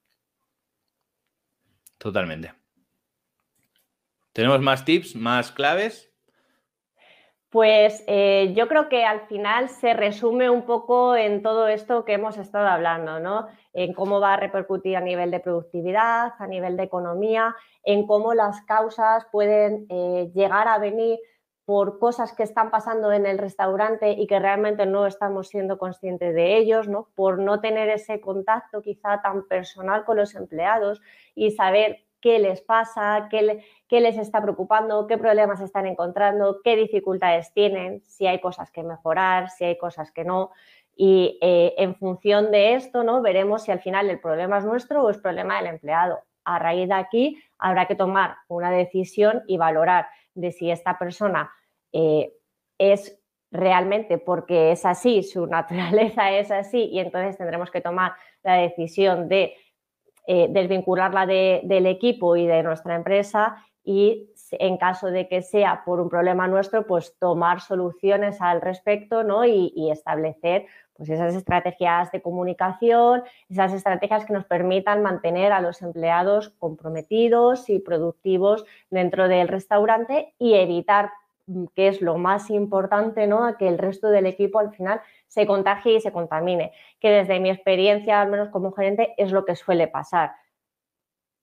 Totalmente. 1.98 2.52
¿Tenemos 4.32 4.60
más 4.60 4.84
tips, 4.84 5.14
más 5.14 5.52
claves? 5.52 6.09
Pues 7.50 8.04
eh, 8.06 8.52
yo 8.56 8.68
creo 8.68 8.88
que 8.88 9.04
al 9.04 9.22
final 9.22 9.68
se 9.68 9.92
resume 9.92 10.48
un 10.50 10.62
poco 10.66 11.16
en 11.16 11.42
todo 11.42 11.66
esto 11.66 12.04
que 12.04 12.12
hemos 12.12 12.38
estado 12.38 12.68
hablando, 12.68 13.18
¿no? 13.18 13.48
En 13.72 13.92
cómo 13.92 14.20
va 14.20 14.34
a 14.34 14.36
repercutir 14.36 14.96
a 14.96 15.00
nivel 15.00 15.32
de 15.32 15.40
productividad, 15.40 16.34
a 16.38 16.46
nivel 16.46 16.76
de 16.76 16.84
economía, 16.84 17.56
en 17.82 18.06
cómo 18.06 18.34
las 18.34 18.62
causas 18.62 19.26
pueden 19.32 19.86
eh, 19.88 20.30
llegar 20.32 20.68
a 20.68 20.78
venir 20.78 21.18
por 21.64 21.98
cosas 21.98 22.34
que 22.34 22.44
están 22.44 22.70
pasando 22.70 23.12
en 23.12 23.26
el 23.26 23.38
restaurante 23.38 24.12
y 24.12 24.28
que 24.28 24.38
realmente 24.38 24.86
no 24.86 25.06
estamos 25.06 25.48
siendo 25.48 25.76
conscientes 25.76 26.34
de 26.36 26.56
ellos, 26.56 26.86
¿no? 26.86 27.08
Por 27.16 27.40
no 27.40 27.60
tener 27.60 27.88
ese 27.88 28.20
contacto 28.20 28.80
quizá 28.80 29.22
tan 29.22 29.48
personal 29.48 30.04
con 30.04 30.18
los 30.18 30.36
empleados 30.36 31.00
y 31.34 31.50
saber 31.50 32.04
qué 32.20 32.38
les 32.38 32.60
pasa, 32.60 33.28
qué, 33.30 34.00
les 34.00 34.18
está 34.18 34.40
preocupando, 34.42 35.06
qué 35.06 35.18
problemas 35.18 35.60
están 35.60 35.86
encontrando, 35.86 36.60
qué 36.62 36.76
dificultades 36.76 37.52
tienen, 37.52 38.02
si 38.02 38.26
hay 38.26 38.40
cosas 38.40 38.70
que 38.70 38.82
mejorar, 38.82 39.50
si 39.50 39.64
hay 39.64 39.78
cosas 39.78 40.12
que 40.12 40.24
no. 40.24 40.50
Y 40.96 41.38
eh, 41.40 41.74
en 41.78 41.94
función 41.96 42.50
de 42.50 42.74
esto, 42.74 43.04
¿no? 43.04 43.22
Veremos 43.22 43.64
si 43.64 43.72
al 43.72 43.80
final 43.80 44.10
el 44.10 44.20
problema 44.20 44.58
es 44.58 44.64
nuestro 44.64 45.02
o 45.02 45.10
es 45.10 45.18
problema 45.18 45.56
del 45.56 45.68
empleado. 45.68 46.20
A 46.44 46.58
raíz 46.58 46.88
de 46.88 46.94
aquí 46.94 47.42
habrá 47.58 47.86
que 47.86 47.94
tomar 47.94 48.36
una 48.48 48.70
decisión 48.70 49.42
y 49.46 49.56
valorar 49.56 50.08
de 50.34 50.52
si 50.52 50.70
esta 50.70 50.98
persona 50.98 51.50
eh, 51.92 52.34
es 52.78 53.20
realmente 53.50 54.18
porque 54.18 54.72
es 54.72 54.84
así, 54.84 55.22
su 55.22 55.46
naturaleza 55.48 56.30
es 56.32 56.50
así, 56.50 56.84
y 56.92 57.00
entonces 57.00 57.36
tendremos 57.36 57.70
que 57.70 57.80
tomar 57.80 58.12
la 58.42 58.54
decisión 58.54 59.28
de 59.28 59.54
eh, 60.26 60.48
desvincularla 60.50 61.26
del 61.26 61.86
equipo 61.86 62.36
y 62.36 62.46
de 62.46 62.62
nuestra 62.62 62.94
empresa 62.94 63.56
y 63.84 64.30
en 64.52 64.76
caso 64.76 65.08
de 65.08 65.28
que 65.28 65.42
sea 65.42 65.82
por 65.84 66.00
un 66.00 66.08
problema 66.08 66.48
nuestro, 66.48 66.86
pues 66.86 67.16
tomar 67.18 67.60
soluciones 67.60 68.40
al 68.40 68.60
respecto 68.60 69.24
¿no? 69.24 69.44
y, 69.44 69.90
establecer 69.90 70.66
pues 70.94 71.08
esas 71.08 71.34
estrategias 71.34 72.12
de 72.12 72.20
comunicación, 72.20 73.22
esas 73.48 73.72
estrategias 73.72 74.26
que 74.26 74.34
nos 74.34 74.44
permitan 74.44 75.02
mantener 75.02 75.50
a 75.50 75.62
los 75.62 75.80
empleados 75.80 76.50
comprometidos 76.58 77.70
y 77.70 77.78
productivos 77.78 78.66
dentro 78.90 79.26
del 79.26 79.48
restaurante 79.48 80.34
y 80.38 80.54
evitar 80.54 81.10
que 81.74 81.88
es 81.88 82.00
lo 82.00 82.18
más 82.18 82.50
importante, 82.50 83.26
¿no? 83.26 83.44
A 83.44 83.56
que 83.56 83.68
el 83.68 83.78
resto 83.78 84.08
del 84.08 84.26
equipo 84.26 84.58
al 84.58 84.72
final 84.74 85.00
se 85.26 85.46
contagie 85.46 85.94
y 85.94 86.00
se 86.00 86.12
contamine, 86.12 86.72
que 87.00 87.10
desde 87.10 87.40
mi 87.40 87.50
experiencia, 87.50 88.20
al 88.20 88.30
menos 88.30 88.48
como 88.50 88.72
gerente, 88.72 89.14
es 89.16 89.32
lo 89.32 89.44
que 89.44 89.56
suele 89.56 89.88
pasar. 89.88 90.32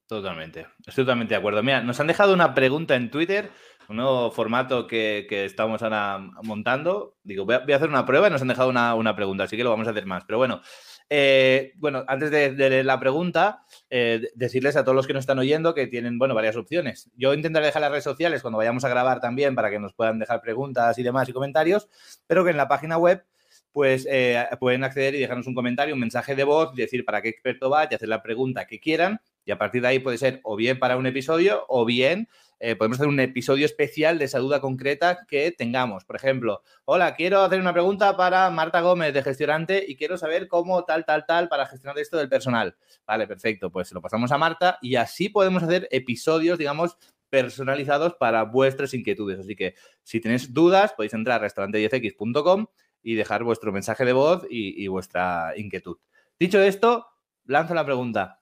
Totalmente, 0.07 0.67
estoy 0.86 1.03
totalmente 1.03 1.33
de 1.33 1.39
acuerdo. 1.39 1.62
Mira, 1.63 1.81
nos 1.81 1.99
han 1.99 2.07
dejado 2.07 2.33
una 2.33 2.53
pregunta 2.53 2.95
en 2.95 3.12
Twitter, 3.12 3.51
un 3.89 3.97
nuevo 3.97 4.31
formato 4.31 4.88
que, 4.88 5.27
estamos 5.29 5.83
ahora 5.83 6.19
montando. 6.43 7.17
Digo, 7.23 7.45
voy 7.45 7.55
a, 7.55 7.75
hacer 7.75 7.89
una 7.89 8.05
prueba 8.05 8.27
y 8.27 8.31
nos 8.31 8.41
han 8.41 8.47
dejado 8.47 8.69
una, 8.69 8.95
una 8.95 9.15
pregunta, 9.15 9.43
así 9.43 9.57
que 9.57 9.63
lo 9.65 9.69
vamos 9.69 9.88
a 9.88 9.91
hacer 9.91 10.05
más. 10.05 10.23
Pero 10.25 10.38
bueno, 10.38 10.62
eh, 11.10 11.74
bueno, 11.78 12.04
antes 12.08 12.32
de, 12.32 12.84
la 12.84 13.00
pregunta, 13.00 13.63
eh, 13.89 14.30
decirles 14.36 14.76
a 14.76 14.84
todos 14.84 14.96
los 14.96 15.08
que 15.08 15.13
nos 15.13 15.22
están 15.22 15.39
oyendo 15.39 15.74
que 15.74 15.88
tienen, 15.88 16.20
bueno, 16.20 16.36
varias 16.36 16.56
opciones. 16.56 17.10
Yo 17.15 17.34
intentaré 17.34 17.67
dejar 17.67 17.82
las 17.82 17.91
redes 17.91 18.04
sociales 18.04 18.41
cuando 18.41 18.58
vayamos 18.58 18.84
a 18.84 18.89
grabar 18.89 19.22
también 19.22 19.56
para 19.56 19.70
que 19.70 19.80
nos 19.80 19.93
puedan 19.93 20.20
dejar 20.20 20.41
preguntas 20.41 20.98
y 20.98 21.04
demás 21.04 21.30
y 21.30 21.34
comentarios, 21.34 21.88
pero 22.28 22.43
que 22.43 22.52
en 22.52 22.58
la 22.58 22.67
página 22.67 22.98
web 22.98 23.24
pues 23.72 24.08
eh, 24.10 24.43
pueden 24.60 24.84
acceder 24.84 25.13
y 25.13 25.20
dejarnos 25.20 25.46
un 25.46 25.54
comentario, 25.54 25.93
un 25.93 26.00
mensaje 26.00 26.36
de 26.36 26.43
voz, 26.43 26.74
decir 26.74 27.06
para 27.06 27.22
qué 27.22 27.30
experto 27.30 27.70
va 27.70 27.88
y 27.89 27.93
hacer 27.93 28.10
la 28.10 28.24
pregunta 28.24 28.65
que 28.65 28.80
quieran 28.80 29.22
y 29.46 29.52
a 29.52 29.58
partir 29.58 29.84
de 29.84 29.89
ahí 29.89 30.00
puede 30.00 30.17
ser 30.17 30.39
o 30.43 30.56
bien 30.56 30.80
para 30.80 30.98
un 30.98 31.06
episodio 31.06 31.63
o 31.67 31.86
bien 31.86 32.28
eh, 32.60 32.76
podemos 32.76 32.98
hacer 32.98 33.08
un 33.08 33.20
episodio 33.20 33.65
especial 33.65 34.17
de 34.17 34.26
esa 34.26 34.39
duda 34.39 34.62
concreta 34.62 35.26
que 35.28 35.52
tengamos. 35.52 36.06
Por 36.06 36.15
ejemplo, 36.15 36.63
hola, 36.86 37.15
quiero 37.15 37.41
hacer 37.41 37.60
una 37.60 37.74
pregunta 37.74 38.17
para 38.17 38.50
Marta 38.50 38.82
Gómez 38.82 39.13
de 39.13 39.22
Gestionante 39.22 39.86
y 39.88 39.96
quiero 39.96 40.17
saber 40.17 40.48
cómo 40.48 40.84
tal, 40.84 41.06
tal, 41.06 41.26
tal 41.26 41.50
para 41.50 41.67
gestionar 41.67 42.00
esto 42.00 42.17
del 42.17 42.30
personal. 42.30 42.76
Vale, 43.06 43.28
perfecto, 43.28 43.72
pues 43.72 43.91
lo 43.91 44.02
pasamos 44.02 44.32
a 44.32 44.38
Marta 44.38 44.80
y 44.82 44.96
así 44.96 45.30
podemos 45.30 45.62
hacer 45.62 45.88
episodios, 45.91 46.58
digamos, 46.58 46.98
personalizados 47.30 48.15
para 48.15 48.43
vuestras 48.43 48.93
inquietudes. 48.93 49.39
Así 49.39 49.56
que 49.56 49.76
si 50.04 50.20
tenéis 50.20 50.54
dudas, 50.54 50.93
podéis 50.93 51.13
entrar 51.13 51.43
a 51.43 51.48
restaurante10x.com 51.48 52.65
y 53.04 53.15
dejar 53.15 53.43
vuestro 53.43 53.72
mensaje 53.72 54.04
de 54.04 54.13
voz 54.13 54.48
y 54.50 54.88
vuestra 54.88 55.54
inquietud. 55.56 55.98
Dicho 56.39 56.60
esto, 56.60 57.08
lanzo 57.46 57.74
la 57.74 57.86
pregunta. 57.86 58.41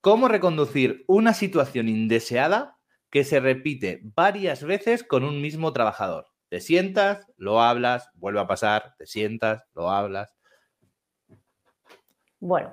¿Cómo 0.00 0.28
reconducir 0.28 1.04
una 1.08 1.34
situación 1.34 1.88
indeseada 1.88 2.77
que 3.10 3.24
se 3.24 3.40
repite 3.40 4.00
varias 4.02 4.64
veces 4.64 5.02
con 5.02 5.24
un 5.24 5.40
mismo 5.40 5.72
trabajador. 5.72 6.26
Te 6.48 6.60
sientas, 6.60 7.26
lo 7.36 7.60
hablas, 7.60 8.10
vuelve 8.14 8.40
a 8.40 8.46
pasar, 8.46 8.94
te 8.98 9.06
sientas, 9.06 9.64
lo 9.74 9.90
hablas. 9.90 10.34
Bueno, 12.40 12.72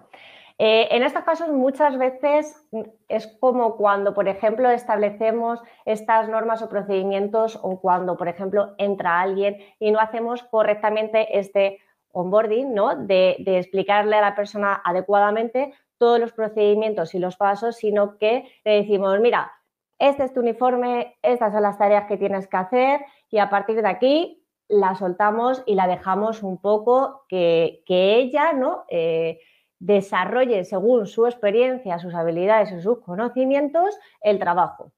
eh, 0.57 0.87
en 0.91 1.03
estos 1.03 1.23
casos 1.23 1.49
muchas 1.49 1.97
veces 1.97 2.65
es 3.09 3.27
como 3.39 3.75
cuando, 3.75 4.13
por 4.13 4.29
ejemplo, 4.29 4.69
establecemos 4.69 5.59
estas 5.83 6.29
normas 6.29 6.61
o 6.61 6.69
procedimientos 6.69 7.59
o 7.61 7.81
cuando, 7.81 8.15
por 8.15 8.29
ejemplo, 8.29 8.75
entra 8.77 9.19
alguien 9.19 9.57
y 9.79 9.91
no 9.91 9.99
hacemos 9.99 10.43
correctamente 10.43 11.37
este 11.37 11.79
onboarding, 12.11 12.73
¿no? 12.73 12.95
De, 12.95 13.35
de 13.39 13.57
explicarle 13.57 14.15
a 14.15 14.21
la 14.21 14.35
persona 14.35 14.81
adecuadamente 14.85 15.73
todos 15.97 16.19
los 16.19 16.31
procedimientos 16.31 17.13
y 17.15 17.19
los 17.19 17.35
pasos, 17.35 17.75
sino 17.75 18.17
que 18.17 18.49
le 18.63 18.71
decimos, 18.71 19.19
mira, 19.19 19.51
este 19.99 20.23
es 20.23 20.33
tu 20.33 20.41
uniforme, 20.41 21.17
estas 21.21 21.53
son 21.53 21.63
las 21.63 21.77
tareas 21.77 22.05
que 22.07 22.17
tienes 22.17 22.47
que 22.47 22.57
hacer 22.57 23.05
y 23.29 23.39
a 23.39 23.49
partir 23.49 23.81
de 23.81 23.87
aquí 23.87 24.45
la 24.67 24.95
soltamos 24.95 25.63
y 25.65 25.75
la 25.75 25.87
dejamos 25.87 26.43
un 26.43 26.59
poco 26.59 27.25
que, 27.29 27.83
ella 27.87 28.53
¿no? 28.53 28.85
Eh, 28.89 29.39
desarrolle 29.79 30.63
según 30.63 31.05
su 31.05 31.25
experiencia, 31.25 31.99
sus 31.99 32.13
habilidades 32.15 32.71
y 32.71 32.81
sus 32.81 32.99
conocimientos 33.01 33.97
el 34.21 34.39
trabajo. 34.39 34.91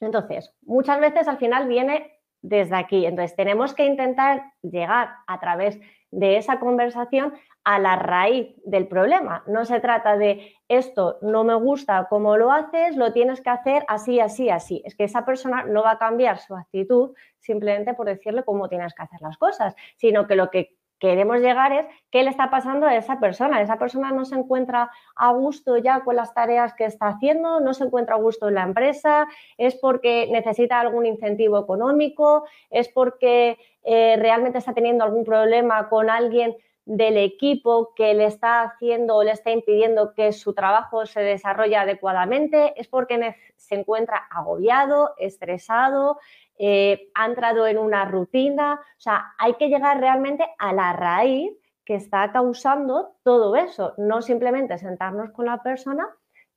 Entonces, 0.00 0.54
muchas 0.62 1.00
veces 1.00 1.28
al 1.28 1.38
final 1.38 1.68
viene 1.68 2.21
desde 2.42 2.76
aquí. 2.76 3.06
Entonces, 3.06 3.34
tenemos 3.36 3.74
que 3.74 3.86
intentar 3.86 4.52
llegar 4.62 5.10
a 5.26 5.40
través 5.40 5.80
de 6.10 6.36
esa 6.36 6.58
conversación 6.60 7.32
a 7.64 7.78
la 7.78 7.96
raíz 7.96 8.54
del 8.64 8.88
problema. 8.88 9.44
No 9.46 9.64
se 9.64 9.80
trata 9.80 10.16
de 10.16 10.52
esto 10.68 11.18
no 11.22 11.44
me 11.44 11.54
gusta 11.54 12.06
cómo 12.10 12.36
lo 12.36 12.50
haces, 12.50 12.96
lo 12.96 13.12
tienes 13.12 13.40
que 13.40 13.50
hacer 13.50 13.84
así, 13.88 14.20
así, 14.20 14.50
así. 14.50 14.82
Es 14.84 14.96
que 14.96 15.04
esa 15.04 15.24
persona 15.24 15.64
no 15.64 15.82
va 15.82 15.92
a 15.92 15.98
cambiar 15.98 16.38
su 16.38 16.54
actitud 16.56 17.14
simplemente 17.38 17.94
por 17.94 18.06
decirle 18.06 18.42
cómo 18.44 18.68
tienes 18.68 18.94
que 18.94 19.02
hacer 19.02 19.20
las 19.20 19.36
cosas, 19.36 19.74
sino 19.96 20.26
que 20.26 20.36
lo 20.36 20.50
que 20.50 20.76
queremos 21.02 21.40
llegar 21.40 21.72
es 21.72 21.84
qué 22.12 22.22
le 22.22 22.30
está 22.30 22.48
pasando 22.48 22.86
a 22.86 22.94
esa 22.94 23.18
persona. 23.18 23.60
Esa 23.60 23.76
persona 23.76 24.12
no 24.12 24.24
se 24.24 24.36
encuentra 24.36 24.88
a 25.16 25.32
gusto 25.32 25.76
ya 25.76 26.04
con 26.04 26.14
las 26.14 26.32
tareas 26.32 26.74
que 26.74 26.84
está 26.84 27.08
haciendo, 27.08 27.58
no 27.58 27.74
se 27.74 27.82
encuentra 27.82 28.14
a 28.14 28.18
gusto 28.18 28.46
en 28.46 28.54
la 28.54 28.62
empresa, 28.62 29.26
es 29.58 29.74
porque 29.74 30.28
necesita 30.30 30.78
algún 30.78 31.04
incentivo 31.04 31.58
económico, 31.58 32.44
es 32.70 32.88
porque 32.88 33.58
eh, 33.82 34.16
realmente 34.16 34.58
está 34.58 34.74
teniendo 34.74 35.02
algún 35.02 35.24
problema 35.24 35.88
con 35.88 36.08
alguien 36.08 36.56
del 36.84 37.16
equipo 37.16 37.94
que 37.96 38.14
le 38.14 38.26
está 38.26 38.62
haciendo 38.62 39.16
o 39.16 39.24
le 39.24 39.32
está 39.32 39.50
impidiendo 39.50 40.14
que 40.14 40.30
su 40.30 40.52
trabajo 40.52 41.04
se 41.06 41.20
desarrolle 41.20 41.76
adecuadamente, 41.76 42.74
es 42.80 42.86
porque 42.86 43.34
se 43.56 43.74
encuentra 43.74 44.18
agobiado, 44.30 45.14
estresado, 45.18 46.18
eh, 46.58 47.10
ha 47.14 47.26
entrado 47.26 47.66
en 47.66 47.78
una 47.78 48.04
rutina. 48.04 48.74
O 48.74 49.00
sea, 49.00 49.34
hay 49.38 49.54
que 49.54 49.68
llegar 49.68 50.00
realmente 50.00 50.46
a 50.58 50.72
la 50.72 50.92
raíz 50.92 51.52
que 51.84 51.94
está 51.94 52.30
causando 52.32 53.16
todo 53.24 53.56
eso, 53.56 53.94
no 53.98 54.22
simplemente 54.22 54.78
sentarnos 54.78 55.30
con 55.32 55.46
la 55.46 55.62
persona 55.62 56.08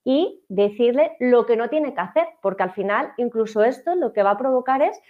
y 0.03 0.43
decirle 0.49 1.17
lo 1.19 1.47
que 1.47 1.58
no 1.58 1.69
tiene 1.69 1.95
que 1.95 2.01
hacer, 2.01 2.27
porque 2.41 2.62
al 2.62 2.73
final 2.73 3.13
incluso 3.17 3.63
esto 3.63 3.95
lo 3.95 4.13
que 4.13 4.21
va 4.21 4.31
a 4.31 4.38
provocar 4.38 4.84
es 4.84 5.01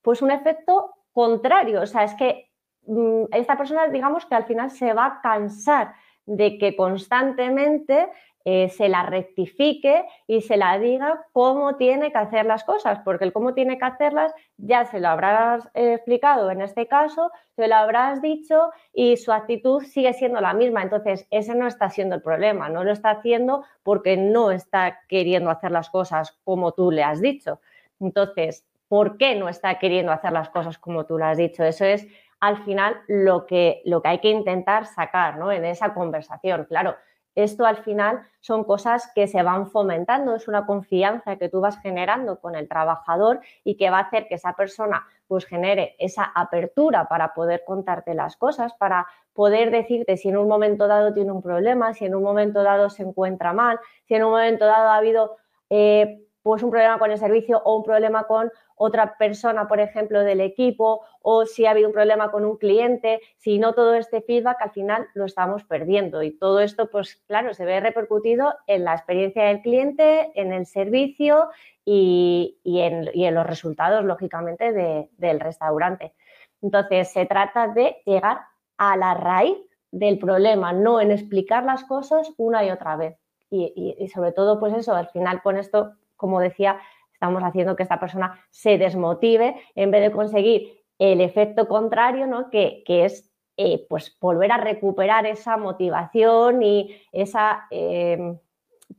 pues 0.00 0.22
un 0.22 0.30
efecto 0.30 0.94
contrario, 1.12 1.82
o 1.82 1.86
sea, 1.86 2.04
es 2.04 2.14
que 2.14 2.50
Mm, 2.86 3.24
esta 3.32 3.56
persona, 3.56 3.88
digamos 3.88 4.26
que 4.26 4.34
al 4.34 4.44
final 4.44 4.70
se 4.70 4.92
va 4.92 5.06
a 5.06 5.20
cansar 5.22 5.94
de 6.26 6.58
que 6.58 6.76
constantemente 6.76 8.08
eh, 8.44 8.68
se 8.68 8.88
la 8.88 9.04
rectifique 9.04 10.04
y 10.26 10.42
se 10.42 10.56
la 10.56 10.78
diga 10.78 11.26
cómo 11.32 11.76
tiene 11.76 12.12
que 12.12 12.18
hacer 12.18 12.44
las 12.44 12.62
cosas, 12.64 13.00
porque 13.04 13.24
el 13.24 13.32
cómo 13.32 13.54
tiene 13.54 13.78
que 13.78 13.84
hacerlas 13.84 14.34
ya 14.58 14.84
se 14.84 15.00
lo 15.00 15.08
habrás 15.08 15.66
eh, 15.74 15.94
explicado 15.94 16.50
en 16.50 16.60
este 16.60 16.86
caso, 16.86 17.30
se 17.56 17.68
lo 17.68 17.74
habrás 17.74 18.20
dicho 18.20 18.70
y 18.92 19.16
su 19.16 19.32
actitud 19.32 19.82
sigue 19.82 20.12
siendo 20.12 20.40
la 20.40 20.52
misma. 20.52 20.82
Entonces, 20.82 21.26
ese 21.30 21.54
no 21.54 21.66
está 21.66 21.88
siendo 21.88 22.16
el 22.16 22.22
problema, 22.22 22.68
no 22.68 22.84
lo 22.84 22.92
está 22.92 23.10
haciendo 23.10 23.64
porque 23.82 24.16
no 24.16 24.50
está 24.50 25.00
queriendo 25.08 25.50
hacer 25.50 25.70
las 25.70 25.88
cosas 25.88 26.38
como 26.44 26.72
tú 26.72 26.90
le 26.90 27.02
has 27.02 27.20
dicho. 27.20 27.60
Entonces, 27.98 28.66
¿por 28.88 29.16
qué 29.16 29.34
no 29.36 29.48
está 29.48 29.78
queriendo 29.78 30.12
hacer 30.12 30.32
las 30.32 30.50
cosas 30.50 30.78
como 30.78 31.06
tú 31.06 31.18
le 31.18 31.24
has 31.24 31.38
dicho? 31.38 31.64
Eso 31.64 31.84
es 31.84 32.06
al 32.40 32.62
final 32.64 33.00
lo 33.08 33.46
que, 33.46 33.80
lo 33.86 34.02
que 34.02 34.08
hay 34.08 34.18
que 34.18 34.28
intentar 34.28 34.84
sacar 34.84 35.38
¿no? 35.38 35.50
en 35.50 35.64
esa 35.64 35.94
conversación. 35.94 36.66
Claro, 36.68 36.94
esto 37.34 37.66
al 37.66 37.78
final 37.78 38.22
son 38.40 38.64
cosas 38.64 39.10
que 39.14 39.26
se 39.26 39.42
van 39.42 39.68
fomentando, 39.68 40.34
es 40.34 40.48
una 40.48 40.66
confianza 40.66 41.36
que 41.36 41.48
tú 41.48 41.60
vas 41.60 41.80
generando 41.80 42.40
con 42.40 42.54
el 42.54 42.68
trabajador 42.68 43.40
y 43.64 43.76
que 43.76 43.90
va 43.90 43.98
a 43.98 44.02
hacer 44.02 44.28
que 44.28 44.36
esa 44.36 44.54
persona 44.54 45.06
pues 45.26 45.46
genere 45.46 45.96
esa 45.98 46.24
apertura 46.24 47.08
para 47.08 47.34
poder 47.34 47.64
contarte 47.66 48.14
las 48.14 48.36
cosas, 48.36 48.74
para 48.74 49.06
poder 49.32 49.70
decirte 49.70 50.16
si 50.16 50.28
en 50.28 50.36
un 50.36 50.48
momento 50.48 50.86
dado 50.86 51.12
tiene 51.12 51.32
un 51.32 51.42
problema, 51.42 51.94
si 51.94 52.04
en 52.04 52.14
un 52.14 52.22
momento 52.22 52.62
dado 52.62 52.90
se 52.90 53.02
encuentra 53.02 53.52
mal, 53.52 53.80
si 54.06 54.14
en 54.14 54.24
un 54.24 54.32
momento 54.32 54.66
dado 54.66 54.90
ha 54.90 54.96
habido 54.96 55.36
eh, 55.70 56.20
pues 56.44 56.62
un 56.62 56.70
problema 56.70 56.98
con 56.98 57.10
el 57.10 57.16
servicio 57.16 57.62
o 57.64 57.74
un 57.74 57.82
problema 57.82 58.24
con 58.24 58.52
otra 58.76 59.16
persona, 59.16 59.66
por 59.66 59.80
ejemplo, 59.80 60.22
del 60.22 60.42
equipo, 60.42 61.00
o 61.22 61.46
si 61.46 61.64
ha 61.64 61.70
habido 61.70 61.88
un 61.88 61.94
problema 61.94 62.30
con 62.30 62.44
un 62.44 62.58
cliente, 62.58 63.22
si 63.38 63.58
no 63.58 63.72
todo 63.72 63.94
este 63.94 64.20
feedback 64.20 64.58
al 64.60 64.70
final 64.70 65.08
lo 65.14 65.24
estamos 65.24 65.64
perdiendo. 65.64 66.22
Y 66.22 66.32
todo 66.36 66.60
esto, 66.60 66.90
pues 66.90 67.16
claro, 67.26 67.54
se 67.54 67.64
ve 67.64 67.80
repercutido 67.80 68.54
en 68.66 68.84
la 68.84 68.92
experiencia 68.92 69.44
del 69.44 69.62
cliente, 69.62 70.32
en 70.38 70.52
el 70.52 70.66
servicio 70.66 71.48
y, 71.82 72.58
en, 72.62 73.34
los 73.34 73.46
resultados, 73.46 74.04
lógicamente, 74.04 75.08
del 75.16 75.40
restaurante. 75.40 76.12
Entonces, 76.60 77.10
se 77.10 77.24
trata 77.24 77.68
de 77.68 78.02
llegar 78.04 78.42
a 78.76 78.98
la 78.98 79.14
raíz 79.14 79.56
del 79.92 80.18
problema, 80.18 80.74
no 80.74 81.00
en 81.00 81.10
explicar 81.10 81.64
las 81.64 81.84
cosas 81.84 82.34
una 82.36 82.66
y 82.66 82.70
otra 82.70 82.96
vez. 82.96 83.16
Y, 83.48 83.94
y 83.98 84.08
sobre 84.08 84.32
todo, 84.32 84.60
pues 84.60 84.74
eso, 84.74 84.94
al 84.94 85.08
final 85.08 85.40
con 85.40 85.56
esto, 85.56 85.94
como 86.16 86.40
decía, 86.40 86.80
estamos 87.12 87.42
haciendo 87.42 87.76
que 87.76 87.82
esta 87.82 88.00
persona 88.00 88.40
se 88.50 88.76
desmotive 88.78 89.56
en 89.74 89.90
vez 89.90 90.02
de 90.02 90.12
conseguir 90.12 90.84
el 90.98 91.20
efecto 91.20 91.66
contrario, 91.68 92.26
¿no? 92.26 92.50
que, 92.50 92.84
es 92.86 93.32
eh, 93.56 93.86
pues 93.88 94.16
volver 94.20 94.52
a 94.52 94.58
recuperar 94.58 95.26
esa 95.26 95.56
motivación 95.56 96.62
y 96.62 96.94
esa, 97.12 97.66
em, 97.70 98.38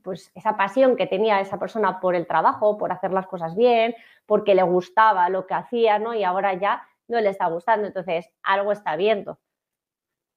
pues 0.02 0.32
esa 0.34 0.56
pasión 0.56 0.96
que 0.96 1.06
tenía 1.06 1.40
esa 1.40 1.58
persona 1.58 2.00
por 2.00 2.14
el 2.14 2.26
trabajo, 2.26 2.78
por 2.78 2.92
hacer 2.92 3.12
las 3.12 3.26
cosas 3.26 3.54
bien, 3.54 3.94
porque 4.24 4.54
le 4.54 4.62
gustaba 4.62 5.28
lo 5.28 5.46
que 5.46 5.54
hacía, 5.54 5.98
¿no? 5.98 6.14
Y 6.14 6.24
ahora 6.24 6.54
ya 6.54 6.82
no 7.08 7.20
le 7.20 7.28
está 7.28 7.46
gustando. 7.48 7.86
Entonces, 7.86 8.30
algo 8.42 8.72
está 8.72 8.96
viendo. 8.96 9.38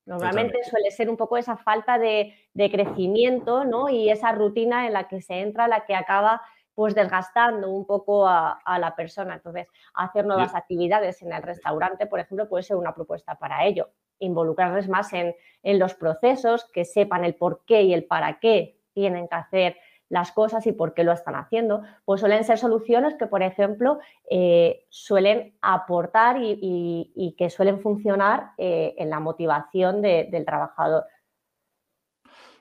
Normalmente 0.06 0.64
suele 0.64 0.92
ser 0.92 1.10
un 1.10 1.18
poco 1.18 1.38
esa 1.38 1.56
falta 1.58 2.00
de, 2.00 2.34
de, 2.54 2.72
crecimiento, 2.72 3.64
¿no? 3.64 3.90
Y 3.90 4.10
esa 4.10 4.32
rutina 4.32 4.88
en 4.88 4.94
la 4.94 5.08
que 5.08 5.22
se 5.22 5.40
entra, 5.40 5.68
la 5.68 5.86
que 5.86 5.96
acaba 5.96 6.42
pues 6.80 6.96
desgastando 6.96 7.70
un 7.72 7.86
poco 7.86 8.26
a, 8.26 8.80
la 8.80 8.96
persona. 8.96 9.34
Entonces, 9.34 9.68
hacer 9.94 10.26
nuevas 10.26 10.56
actividades 10.56 11.22
en 11.22 11.34
el 11.34 11.44
restaurante, 11.44 12.08
por 12.08 12.22
ejemplo, 12.22 12.48
puede 12.48 12.64
ser 12.64 12.78
una 12.78 12.96
propuesta 12.96 13.36
para 13.36 13.66
ello. 13.66 13.90
Involucrarles 14.20 14.88
más 14.88 15.12
en, 15.12 15.36
los 15.78 15.94
procesos, 15.94 16.64
que 16.72 16.86
sepan 16.86 17.26
el 17.26 17.36
por 17.36 17.66
qué 17.66 17.82
y 17.82 17.94
el 17.94 18.06
para 18.06 18.40
qué 18.40 18.80
tienen 18.94 19.28
que 19.28 19.36
hacer 19.36 19.76
las 20.08 20.32
cosas 20.32 20.66
y 20.68 20.72
por 20.72 20.94
qué 20.94 21.04
lo 21.04 21.12
están 21.12 21.36
haciendo, 21.36 21.82
pues 22.06 22.22
suelen 22.22 22.46
ser 22.46 22.58
soluciones 22.58 23.16
que, 23.16 23.28
por 23.28 23.44
ejemplo, 23.44 24.00
eh, 24.32 24.86
suelen 24.88 25.58
aportar 25.62 26.38
y, 26.40 27.36
que 27.38 27.50
suelen 27.50 27.82
funcionar 27.82 28.52
eh, 28.58 28.96
en 28.98 29.10
la 29.10 29.20
motivación 29.20 30.02
del 30.02 30.46
trabajador. 30.46 31.04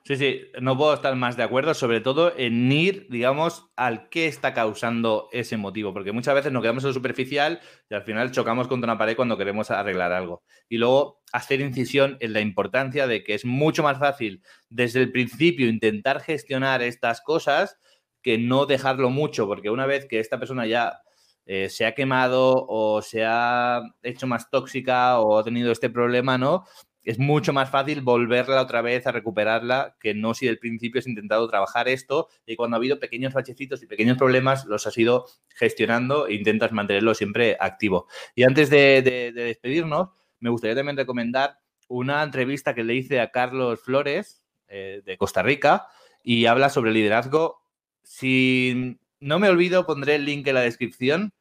Sí, 0.09 0.16
sí, 0.16 0.40
no 0.62 0.75
puedo 0.75 0.94
estar 0.94 1.14
más 1.16 1.37
de 1.37 1.42
acuerdo, 1.42 1.75
sobre 1.75 2.01
todo 2.01 2.33
en 2.35 2.73
ir, 2.73 3.09
digamos, 3.11 3.66
al 3.77 4.09
qué 4.09 4.27
está 4.27 4.55
causando 4.55 5.29
ese 5.33 5.59
motivo, 5.59 5.92
porque 5.92 6.12
muchas 6.12 6.35
veces 6.35 6.51
nos 6.51 6.62
quedamos 6.62 6.83
en 6.83 6.88
lo 6.88 6.94
superficial 6.94 7.61
y 7.90 7.94
al 7.94 8.05
final 8.05 8.31
chocamos 8.33 8.68
contra 8.68 8.90
una 8.90 8.97
pared 8.97 9.16
cuando 9.16 9.37
queremos 9.37 9.71
arreglar 9.71 10.12
algo. 10.12 10.42
Y 10.66 10.79
luego 10.79 11.21
hacer 11.31 11.61
incisión 11.61 12.16
en 12.21 12.33
la 12.33 12.40
importancia 12.40 13.07
de 13.07 13.23
que 13.23 13.35
es 13.35 13.44
mucho 13.44 13.83
más 13.83 13.99
fácil 13.99 14.42
desde 14.71 15.03
el 15.03 15.12
principio 15.12 15.68
intentar 15.68 16.23
gestionar 16.23 16.81
estas 16.81 17.21
cosas 17.21 17.77
que 18.23 18.38
no 18.38 18.64
dejarlo 18.64 19.11
mucho, 19.11 19.47
porque 19.47 19.68
una 19.68 19.85
vez 19.85 20.07
que 20.07 20.21
esta 20.21 20.38
persona 20.38 20.66
ya 20.66 21.03
eh, 21.44 21.68
se 21.68 21.85
ha 21.85 21.94
quemado 21.94 22.64
o 22.66 23.03
se 23.03 23.27
ha 23.27 23.83
hecho 24.03 24.27
más 24.27 24.49
tóxica 24.49 25.18
o 25.21 25.38
ha 25.38 25.44
tenido 25.44 25.71
este 25.71 25.90
problema, 25.90 26.38
¿no? 26.38 26.64
Es 27.09 27.18
mucho 27.18 27.55
más 27.55 27.71
fácil 27.71 28.03
volverla 28.03 28.61
otra 28.61 28.83
vez 28.83 29.07
a 29.07 29.12
recuperarla 29.12 29.97
que 29.99 30.12
no 30.12 30.35
si 30.35 30.44
del 30.44 30.59
principio 30.59 30.99
has 30.99 31.07
intentado 31.07 31.49
trabajar 31.49 31.88
esto 31.88 32.29
y 32.44 32.55
cuando 32.55 32.77
ha 32.77 32.79
habido 32.79 33.01
pequeños 33.01 33.33
bachecitos 33.33 33.83
y 33.83 33.87
pequeños 33.87 34.18
problemas 34.18 34.66
los 34.66 34.87
has 34.87 34.99
ido 34.99 35.25
gestionando 35.49 36.27
e 36.27 36.35
intentas 36.35 36.71
mantenerlo 36.71 37.14
siempre 37.14 37.57
activo. 37.61 38.09
Y 38.35 38.42
antes 38.42 38.68
de, 38.68 39.01
despedirnos, 39.35 40.11
me 40.38 40.51
gustaría 40.51 40.77
también 40.77 40.99
recomendar 40.99 41.61
una 41.88 42.23
entrevista 42.23 42.75
que 42.75 42.85
le 42.85 42.97
hice 42.97 43.21
a 43.21 43.31
Carlos 43.31 43.81
Flores 43.81 44.42
eh, 44.68 45.01
de 45.03 45.16
Costa 45.16 45.42
Rica 45.42 45.87
y 46.23 46.44
habla 46.44 46.68
sobre 46.68 46.92
liderazgo. 46.92 47.62
Si 48.03 48.99
no 49.18 49.38
me 49.38 49.49
olvido, 49.49 49.87
pondré 49.87 50.16
el 50.16 50.27
link 50.27 50.47
en 50.47 50.55
la 50.57 50.61
descripción 50.61 51.33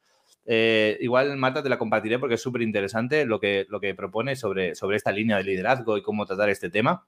eh, 0.50 0.96
igual, 1.02 1.36
Marta, 1.36 1.62
te 1.62 1.68
la 1.68 1.76
compartiré 1.76 2.18
porque 2.18 2.36
es 2.36 2.42
súper 2.42 2.62
interesante 2.62 3.26
lo 3.26 3.38
que, 3.38 3.66
lo 3.68 3.80
que 3.80 3.94
propone 3.94 4.34
sobre, 4.34 4.74
sobre 4.74 4.96
esta 4.96 5.12
línea 5.12 5.36
de 5.36 5.44
liderazgo 5.44 5.98
y 5.98 6.02
cómo 6.02 6.24
tratar 6.24 6.48
este 6.48 6.70
tema. 6.70 7.06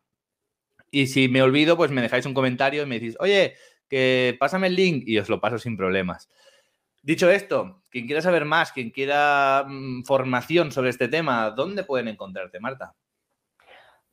Y 0.90 1.06
si 1.06 1.26
me 1.28 1.40
olvido, 1.40 1.74
pues 1.74 1.90
me 1.90 2.02
dejáis 2.02 2.26
un 2.26 2.34
comentario 2.34 2.82
y 2.82 2.86
me 2.86 3.00
decís, 3.00 3.16
oye, 3.18 3.54
que 3.88 4.36
pásame 4.38 4.66
el 4.66 4.76
link 4.76 5.04
y 5.06 5.18
os 5.18 5.30
lo 5.30 5.40
paso 5.40 5.58
sin 5.58 5.78
problemas. 5.78 6.28
Dicho 7.00 7.30
esto, 7.30 7.82
quien 7.88 8.04
quiera 8.04 8.20
saber 8.20 8.44
más, 8.44 8.72
quien 8.72 8.90
quiera 8.90 9.64
mm, 9.66 10.02
formación 10.04 10.70
sobre 10.70 10.90
este 10.90 11.08
tema, 11.08 11.50
¿dónde 11.50 11.82
pueden 11.82 12.08
encontrarte, 12.08 12.60
Marta? 12.60 12.94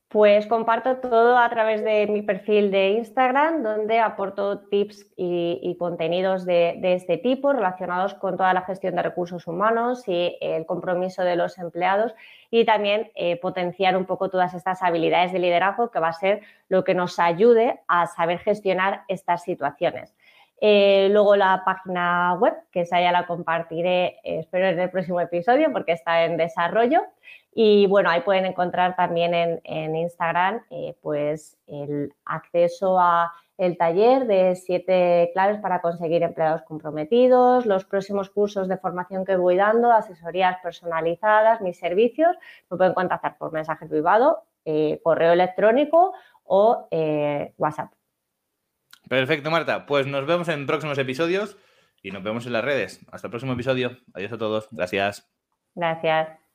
Pues 0.09 0.47
comparto 0.47 0.99
todo 0.99 1.37
a 1.37 1.49
través 1.49 1.83
de 1.83 2.07
mi 2.07 2.21
perfil 2.21 2.71
de 2.71 2.91
Instagram, 2.91 3.61
donde 3.61 3.99
aporto 3.99 4.59
tips 4.59 5.05
y, 5.17 5.75
contenidos 5.77 6.45
de, 6.45 6.79
este 6.81 7.17
tipo 7.17 7.51
relacionados 7.51 8.13
con 8.13 8.37
toda 8.37 8.53
la 8.53 8.61
gestión 8.61 8.95
de 8.95 9.01
recursos 9.01 9.47
humanos 9.47 10.07
y 10.07 10.37
el 10.39 10.65
compromiso 10.65 11.23
de 11.23 11.35
los 11.35 11.57
empleados 11.57 12.15
y 12.49 12.63
también 12.63 13.11
eh, 13.15 13.37
potenciar 13.41 13.97
un 13.97 14.05
poco 14.05 14.29
todas 14.29 14.53
estas 14.53 14.81
habilidades 14.81 15.33
de 15.33 15.39
liderazgo 15.39 15.91
que 15.91 15.99
va 15.99 16.07
a 16.07 16.13
ser 16.13 16.41
lo 16.69 16.85
que 16.85 16.93
nos 16.93 17.19
ayude 17.19 17.81
a 17.89 18.07
saber 18.07 18.39
gestionar 18.39 19.01
estas 19.09 19.43
situaciones. 19.43 20.15
Eh, 20.59 21.09
luego 21.11 21.35
la 21.35 21.61
página 21.63 22.33
web, 22.33 22.53
que 22.71 22.81
esa 22.81 22.99
ya 22.99 23.11
la 23.11 23.27
compartiré, 23.27 24.19
eh, 24.23 24.39
espero 24.39 24.67
en 24.67 24.79
el 24.79 24.89
próximo 24.89 25.21
episodio 25.21 25.71
porque 25.71 25.91
está 25.91 26.25
en 26.25 26.37
desarrollo. 26.37 27.01
Y 27.53 27.87
bueno, 27.87 28.09
ahí 28.09 28.21
pueden 28.21 28.45
encontrar 28.45 28.95
también 28.95 29.33
en, 29.33 29.95
Instagram 29.95 30.61
eh, 30.69 30.95
pues 31.01 31.57
el 31.67 32.13
acceso 32.25 32.99
a 32.99 33.33
el 33.57 33.77
taller 33.77 34.27
de 34.27 34.55
siete 34.55 35.31
claves 35.33 35.59
para 35.59 35.81
conseguir 35.81 36.21
empleados 36.21 36.61
comprometidos, 36.63 37.65
los 37.65 37.85
próximos 37.85 38.29
cursos 38.29 38.67
de 38.67 38.77
formación 38.77 39.25
que 39.25 39.35
voy 39.35 39.55
dando, 39.55 39.91
asesorías 39.91 40.57
personalizadas, 40.61 41.61
mis 41.61 41.79
servicios. 41.79 42.37
Me 42.69 42.77
pueden 42.77 42.93
contactar 42.93 43.37
por 43.37 43.51
mensaje 43.51 43.87
privado, 43.87 44.43
correo 45.03 45.33
electrónico 45.33 46.13
o 46.43 46.87
WhatsApp. 47.57 47.96
Perfecto, 49.09 49.51
Marta. 49.51 49.85
Pues 49.85 50.07
nos 50.07 50.25
vemos 50.25 50.47
en 50.49 50.65
próximos 50.65 50.97
episodios 50.97 51.57
y 52.01 52.11
nos 52.11 52.23
vemos 52.23 52.45
en 52.45 52.53
las 52.53 52.63
redes. 52.63 53.05
Hasta 53.11 53.27
el 53.27 53.31
próximo 53.31 53.53
episodio. 53.53 53.97
Adiós 54.13 54.31
a 54.33 54.37
todos. 54.37 54.67
Gracias. 54.71 55.29
Gracias. 55.75 56.46